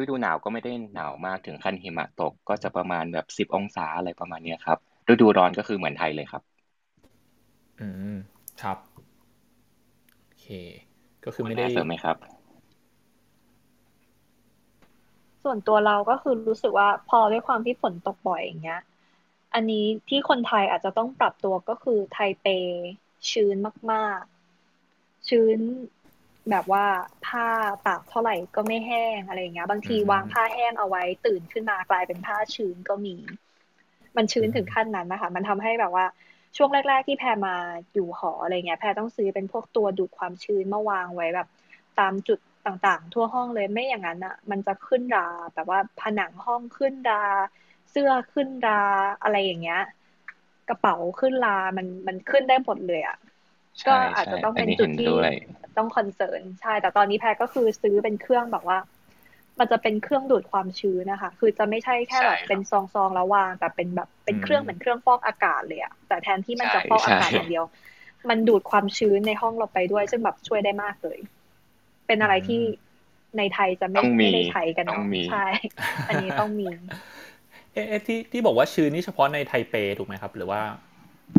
[0.00, 4.78] ฤดูหนาวก็ไม่ได้หนาวมากถึงขั้นหิมะตกก็จะประมาณแบบสิบองศาอะไรประมาณนี้ครับ
[5.10, 6.42] ฤดูร้อนก็คือเหมือนไทยเลยครับ
[7.80, 8.18] อืม
[8.62, 8.78] ครับ
[10.26, 10.46] โอเค
[11.24, 12.16] ก็คือไม่ได้เสริมไหมครับ
[15.42, 18.80] ส่วนตัวเราก็คือรู้สึกว่าพอด้วยความที่ฝนตกบ่อยอย่างเงี้ย
[19.54, 22.46] อันนี้ที่คนไทยอาจจะต้องปรับตัวก็คือไทเป
[23.30, 23.56] ชื้น
[23.92, 24.39] มาก ๆ
[25.30, 25.58] ชื้น
[26.50, 26.84] แบบว่า
[27.26, 27.46] ผ้า
[27.86, 33.16] ตากเท่าไหร่ก็ไม่แห้งอะไรเงี้ย บางทีวางผ้าแห้งเอาไว้ตื่นขึ้นมากลายเป็นผ้าชื้นก็มี
[34.16, 36.06] มันชื้นถึงขั้นนั้นนะคะ มันทำให้แบบว่า
[36.56, 37.56] ช่วงแรก ๆ ที่แพรมา
[37.92, 41.48] อยู่หออะไรเงี้ย แพรต้องซื้อเป็นพวกตัวดูดความชื้นมาวางไว้แบบ
[41.98, 47.24] ตามจุดต่างๆ ทั่วห้องเลยไม่อย่างนั้นอะ มันจะขึ้นราแบบว่าผนังห้องขึ้นรา
[47.90, 48.82] เสื้อขึ้นรา
[49.22, 49.82] อะไรอย่างเงี้ย
[50.68, 53.16] กระเป๋าขึ้นรามันมันขึ้นได้หมดเลยอะ
[53.86, 55.14] ก็อาจจะต้องเป็นจุดที่
[55.78, 58.78] ต้องคอนเซิร์นใช่ แต่ตอนนี้แพรก็คือซื้อเป็นเครื่องแบบว่า
[59.60, 67.64] มันจะเป็นเครื่องดูดความชื้นนะคะ คือจะไม่ใช่แค่แบบเป็นซองๆแล้ววาง แต่เป็นแบบเป็นเครื่องเหมือนเครื่องฟอกอากาศเลยอะแต่แทนที่มันจะฟอกอากาศอย่างเดียว
[68.28, 71.18] มันดูดความชื้นในห้องเราไปด้วย ซึ่งแบบช่วยได้มากเลย
[72.06, 72.60] เป็นอะไรที่
[73.38, 75.46] ในไทยจะไม่ไม่ได้ใช้กันเนาะใช่
[76.08, 76.68] อันนี้ต้องมี
[77.72, 80.60] เอ๊ะที่ที่บอกว่าชื้นนี่เฉพาะในไทเปถูกไหมครับ หรือว่า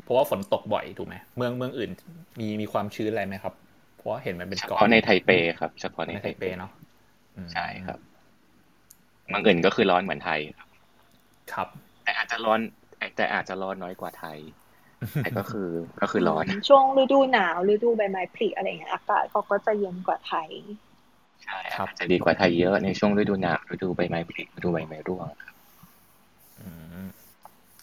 [0.04, 1.90] เพราะว่าฝนตกบ่อยถูกไหมเมืองเมืองอื่น
[2.40, 3.54] มีมีความชื้นอะไรไหมครับ
[3.98, 6.72] เพราะเห็นมันเป็นเกาะเฉพาะในไทเปครับเฉพาะในไทเปเนาะ
[7.54, 8.00] ใช่ครับ
[9.28, 10.70] เมืองอื่นก็คือร้อนเหมือนไทยครับ
[11.54, 11.68] ครับ
[12.04, 12.60] แต่อาจจะร้อน
[13.16, 14.38] แต่อาจจะร้อนน้อยกว่าไทย
[15.24, 15.70] แต่ก็คือ
[16.02, 20.50] ก็คือร้อน ช่วงฤดูหนาวฤดูใบไม้ผลิอะไรเงี้ยอากาศเขาก็จะเย็นกว่าไทย
[21.44, 25.56] ใช่ครับจะดีกว่าไทยเยอะในช่วงฤดูหนาวฤดูใบไม้ผลิฤดูใบไม้ร่วงครับ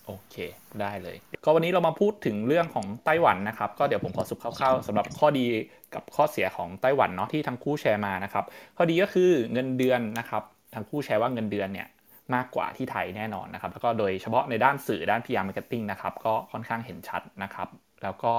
[0.09, 0.37] โอเค
[0.81, 5.47] ได้เลย ก็วันนี้เรามาพูดถึงเรื่องของไต้หวันนะครับ ก็เดี๋ยวผมขอสุบคร่าวๆสำหรับข้อดี
[5.95, 8.45] กับข้อเสียของไต้หวันเนาะที่ทั้งคู่แชร์มานะครับ
[8.77, 10.43] ข้อดีก็คือเงินเดือนนะครับ
[10.75, 11.89] ทั้งคู่แชร์ว่าเงินเดือนเนี่ย
[12.35, 17.69] มากกว่าที่ไทยแน่นอนนะครับ แล้วก็โดยเฉพาะในด้านสื่อด้าน PR Marketing นะครับ ก็ค่อนข้างเห็นชัดนะครับ
[18.03, 18.33] แล้วก็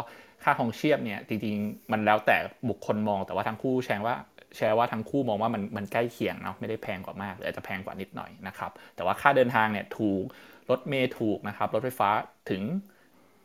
[0.43, 2.37] ค่าของเชียบเนี่ยจริงๆ มันแล้วแต่
[2.69, 4.15] บุคคลมองแต่ว่าทั้งคู่แชร์ว่า
[4.55, 10.23] แชร์ว่าทั้งคู่มองว่ามันมันใกล้เคียงเนาะไม่ได้แพงกว่ามากเลยอาจจะแพงกว่านิดหน่อยนะครับแต่ว่าค่าเดินทางเนี่ยถูก
[10.69, 12.09] รถเมย์ถูกนะครับรถไฟฟ้า
[12.49, 12.61] ถึง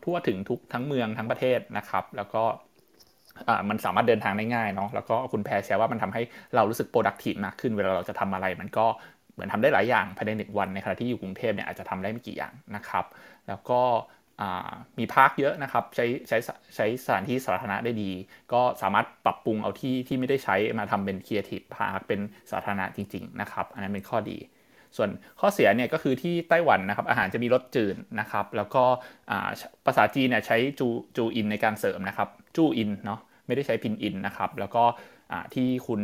[0.04, 2.42] ทั่วถึงทุกทั้งเมืองทั้งประเทศนะครับแล้วก็
[3.68, 6.22] มันสามารถเดินทางได้ง่ายเนาะแล้วก็คุณแพรแชร์ว่ามันทำให้
[6.54, 8.86] เรารู้สึก productive มากขึ้นเวลาเราจะทำอะไรมันก็
[9.32, 13.04] เหมือนทำได้หลายอย่างภายในหนึ่งวันในขณะที่อยู่กรุงเทพเนี่ยอาจจะทำได้ไม่กี่อย่างนะครับ
[13.48, 13.80] แล้วก็
[14.98, 16.38] มี park เยอะนะครับ ใช้ใช้
[16.76, 18.10] ใช้สถานที่สาธารณะได้ดี
[18.52, 22.20] ก็สามารถปรับปรุงเอาที่ที่ไม่ได้ใช้มาทำเป็น creative park เป็น
[22.50, 24.38] สาธารณะจริง ๆ นะครับ อันนั้นเป็นข้อดี
[24.96, 25.10] ส่วน
[25.40, 28.84] ข้อเสียเนี่ยก็คือที่ไต้หวันนะครับ อาหารจะมีรสจืดนะครับ แล้วก็
[29.86, 34.84] ภาษาจีนเนี่ยใช้จูจูอินในการเสริมนะครับ จูอินเนาะไม่ได้ใช้พินอินนะครับ แล้วก็
[35.54, 36.00] ที่คุณ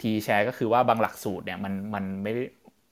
[0.00, 2.32] ทีแชร์ก็คือว่าบางหลักสูตรเนี่ยมันมันไม่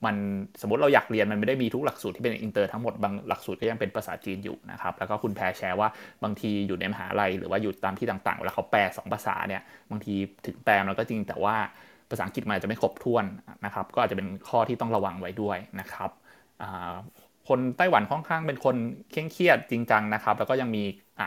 [0.05, 0.15] มัน
[0.61, 5.87] สมมติเราอยากเรียนมันไม่ได้มีทุกหลักสูตรที่เป็นอินเตอร์ทั้งหมดบางหลักสูตรก็ยังเป็นภาษาจีนอยู่นะครับแล้วก็คุณแพรแชร์ว่า
[6.23, 11.55] บางทีอยู่ในมหาลัยหรือว่าอยู่ตามที่ต่างๆเวลาเขาแปล 2 ภาษาเนี่ยบางทีถึงแปลมันก็จริงแต่ว่า
[12.09, 13.25] ภาษาอังกฤษมันอาจจะไม่ครบถ้วน
[13.65, 16.09] นะครับก็อาจจะเป็นข้อที่ต้องระวังไว้ด้วยนะครับ
[17.47, 18.75] คนไต้หวันค่อนข้างเป็นคน
[19.11, 20.83] เคร่งเครียดจริงจังนะครับ แล้วก็ยังมี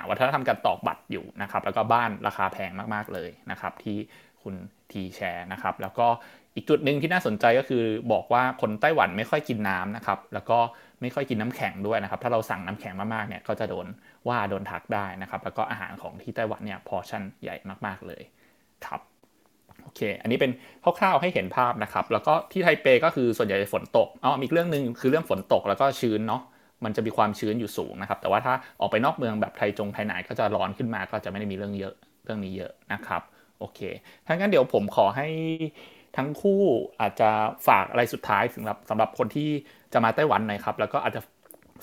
[0.09, 3.97] วัฒนธรรมการตอกบัตรอยู่นะครับ แล้วก็บ้านราคาแพงมากๆเลยนะครับ ที่
[4.43, 4.55] คุณ
[4.93, 6.07] ทีแชร์นะครับ แล้วก็
[6.55, 7.83] อีกจุดหนึ่งที่น่าสนใจก็คือ
[8.13, 10.59] บอกว่าคนไต้หวันไม่ค่อยกินน้ำนะครับแล้วก็
[11.01, 13.87] ไม่ค่อยกินน้ำแข็งด้วยนะครับ ถ้าเราสั่งน้ำแข็งมากๆเนี่ยก็จะโดน
[14.29, 17.57] ว่าโดนทักได้นะครับ แล้วก็อาหารของที่ไต้หวันเนี่ยพอชั่นใหญ่
[17.87, 18.23] มากๆเลย
[18.87, 19.01] ครับ
[19.83, 20.51] โอเค อันนี้เป็น
[20.99, 26.43] คร่าวๆให้เห็นภาพนะครับ แล้วก็ที่ไทเปก็คือส่วนใหญ่ฝนตกอ๋อมีเรื่องหนึ่งคือเรื่องฝนตกแล้วก็ชื้นเนาะ
[26.85, 33.23] มันจะมีความชื้นอยู่สูงนะครับ แต่ว่าถ้าออกไปนอกเมืองแบบไทจงไทไหนก็จะร้อนขึ้นมาก็จะไม่ได้มีเรื่องเยอะเรื่องนี้เยอะนะครับ
[33.59, 33.81] โอเค
[34.27, 35.29] ถ้างั้นเดี๋ยวผมขอให้
[36.17, 36.61] ทั้งคู่
[37.01, 37.31] อาจจะ
[37.69, 39.51] ฝากอะไรสุดท้ายสำหรับสำหรับคนที่
[39.93, 41.21] จะมาไต้หวันหน่อยครับ แล้วก็อาจจะ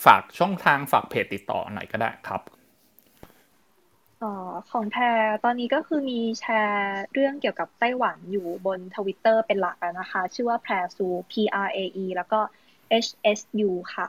[0.05, 2.41] ฝากช่องทางฝากเพจติดต่อหน่อยก็ได้ครับ
[4.23, 4.25] อ
[4.71, 11.33] ของแพรตอนนี้ก็คือมีแชร์เรื่องเกี่ยวกับไต้หวันอยู่บนทวิตเตอร์เป็นหลักนะคะ ชื่อว่าแพรซู P
[11.65, 12.39] R A E แล้วก็
[13.05, 14.05] H S U ค่ะ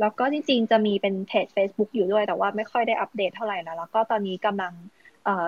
[0.00, 4.72] แล้วก็จริงๆ จะมีเป็นเพจ Facebook อยู่ด้วยแต่ว่าไม่ค่อยได้อัปเดตเท่าไหร่นะแล้วก็ตอนนี้กำลัง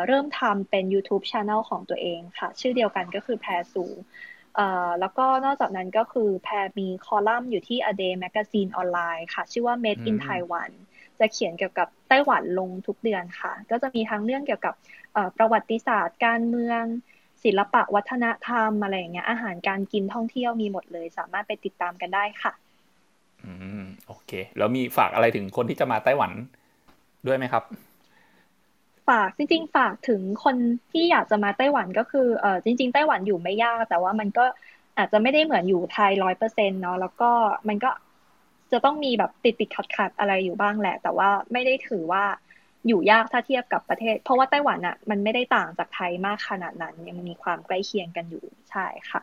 [0.07, 3.85] เริ่มทำเป็น YouTube Channel ของตัวเองค่ะ ชื่อเดียวกันก็คือแพรซู
[5.01, 10.71] แล้วก็นอกจากนั้นก็คือแพรมีคอลัมน์อยู่ที่ A Day Magazine ออนไลน์ค่ะ ชื่อว่า Made in Taiwan
[11.19, 14.75] จะเขียนเกี่ยวกับไต้หวันลงทุกเดือนค่ะ ก็จะมีทั้งเรื่องเกี่ยวกับ
[15.37, 16.83] ประวัติศาสตร์ การเมือง
[17.45, 22.53] ศิลปะวัฒนธรรมอะไรอย่างเงี้ยอาหารการกินท่องเที่ยวมีหมดเลย สามารถไปติดตามกันได้ค่ะ
[23.45, 26.31] อืมโอเค แล้วมีฝากอะไรถึงคนที่จะมาไต้หวัน
[27.27, 27.65] ด้วยไหมครับ
[29.09, 30.57] ฝากจริงๆฝากถึงคน
[30.93, 34.45] ที่อยากจะมาไต้หวันก็คือเออจริง ๆ ไต้หวันอยู่ไม่ยาก แต่ว่ามันก็
[34.99, 37.31] อาจจะไม่ได้เหมือนอยู่ไทยร้อยเปอร์เซ็นต์เนาะแล้วก็
[37.69, 37.91] มันก็
[38.73, 42.25] จะต้องมีแบบติดติดขัดขัดอะไรอยู่บ้างแหละ แต่ว่าไม่ได้ถือว่า
[42.87, 49.21] อยู่ยากถ้าเทียบกับประเทศ เพราะว่าไต้หวันอะมันไม่ได้ต่างจากไทยมากขนาดนั้น ยังมีความใกล้เคียงกันอยู่ใช่ค่ะ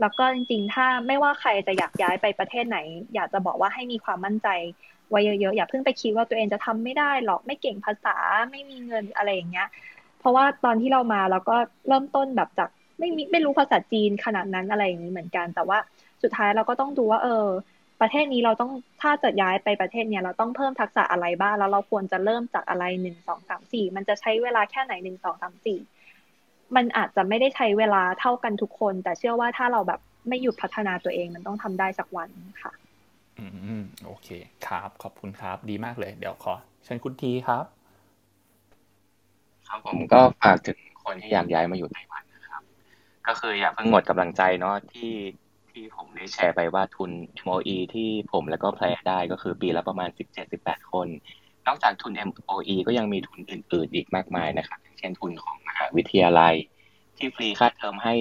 [0.00, 2.78] แล้วก็จริงๆ ถ้าไม่ว่าใครจะอยากย้ายไปประเทศไหน
[3.14, 4.48] อยากจะบอกว่าให้มีความมั่นใจ
[5.12, 8.16] ไว้เยอะๆอย่าเพิ่งไปคิดว่าตัวเองจะทำไม่ได้หรอกไม่เก่งภาษา
[8.50, 9.68] ไม่มีเงินอะไรอย่างเงี้ย
[10.20, 11.56] เพราะว่าตอนที่เรามาเราก็
[11.88, 15.78] เริ่มต้นแบบจากไม่มีไม่รู้ภาษาจีนขนาดนั้นอะไรอย่างนี้เหมือนกัน แต่ว่า
[16.22, 17.46] สุดท้ายเราก็ต้องดูว่า เออ
[18.00, 18.70] ประเทศนี้เราต้อง
[19.02, 25.78] ถ้าจะย้ายไปประเทศเนี้ยเราต้องเพิ่มทักษะอะไรบ้างแล้วเราควรจะเริ่มจากอะไรหนึ่งสองสามสี่มันจะใช้เวลาแค่ไหนหนึ่งสองสามสี่
[26.76, 32.28] มันอาจจะไม่ได้ใช้เวลาเท่ากันทุกคน แต่เชื่อว่าถ้าเราแบบไม่หยุดพัฒนาตัวเองมันต้องทำได้สักวัน
[32.62, 32.72] ค่ะ
[33.42, 34.28] อืมโอเค
[34.66, 37.64] ครับ ขอบคุณครับ ดีมากเลย เดี๋ยวขอเชิญคุณทีครับ
[39.68, 42.62] ครับผมก็ฝากถึงคนที่อยากย้ายมาอยู่ไต้หวันนะครับ
[43.26, 45.12] ก็คืออย่าเพิ่งหมดกำลังใจเนาะที่
[45.70, 47.10] ที่ผมได้แชร์ไปว่าทุน
[47.46, 50.08] MOE ที่ผมแล้วก็แพรได้ก็คือปีละประมาณ
[50.50, 51.08] 17-18 คน
[51.66, 56.54] นอกจากทุน MOE ก็ยังมีทุนอื่น ๆ อีกมากมายนะครับ เช่นทุนของมหาวิทยาลัย
[57.18, 58.14] ที่ฟรีค่าเทอมให้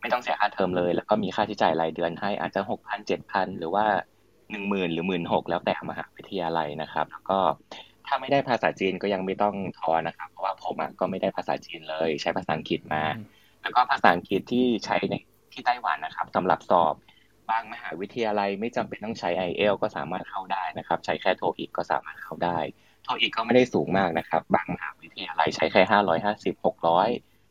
[0.00, 3.86] ไม่ต้องเสียค่าเทอมเลย แล้วก็มีค่าใช้จ่ายรายเดือนให้อาจจะหกพันเจ็ดพันหรือว่า
[4.50, 7.38] หนึ่งหมื่นหรือหมื่นหกแล้วแต่มหาวิทยาลัยนะครับ แล้วก็
[8.06, 13.04] ถ้าไม่ได้ภาษาจีนก็ยังไม่ต้องท้อนะครับ เพราะว่าผมก็ไม่ได้ภาษาจีนเลย ใช้ภาษาอังกฤษมา
[13.62, 15.14] แล้วก็ภาษาอังกฤษที่ใช้ใน
[15.52, 16.94] ที่ไต้หวันนะครับสำหรับสอบ
[17.50, 22.58] บางมหาวิทยาลัยไม่จำเป็นต้องใช้ i อเอลก็สามารถเข้าได้นะครับ ใช้แค่โทอีกก็สามารถเข้าได้
[23.04, 27.08] โทอีกก็ไม่ได้สูงมากนะครับ บางมหาวิทยาลัยใช้แค่ห้าร้อยห้าสิบหกร้อย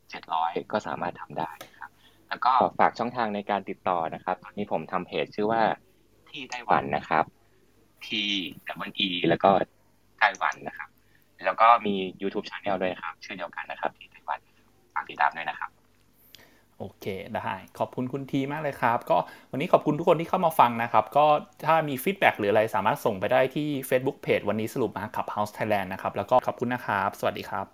[0.09, 1.91] เจ็ดร้อยก็สามารถทำได้ครับ
[2.29, 5.63] แล้วก็ฝากช่องทางในการติดต่อนะครับ ตอนนี้ผมทำเพจชื่อว่า
[6.33, 7.25] ที่ไต้หวันนะครับ
[8.05, 8.07] T
[8.89, 9.49] W E แล้วก็
[10.19, 10.89] ไต้หวันนะครับ
[11.45, 14.39] แล้วก็มี YouTube Channel ด้วยครับ ชื่อเดียวกันนะครับ ที่ไต้หวัน
[14.93, 15.69] ฝากติดตามด้วยนะครับ
[16.77, 17.05] โอเค
[17.35, 19.17] ได้ขอบคุณคุณทีมากเลยครับ ก็
[19.51, 21.25] วันนี้ขอบคุณทุกคนที่เข้ามาฟังนะครับ ก็
[21.65, 27.67] ถ้ามีฟีดแบ็กหรืออะไรสามารถส่งไปได้ที่ Facebook Page วันนี้สรุปมาขับ House Thailand นะครับ แล้วก็ขอบคุณนะครับ สวัสดีครับ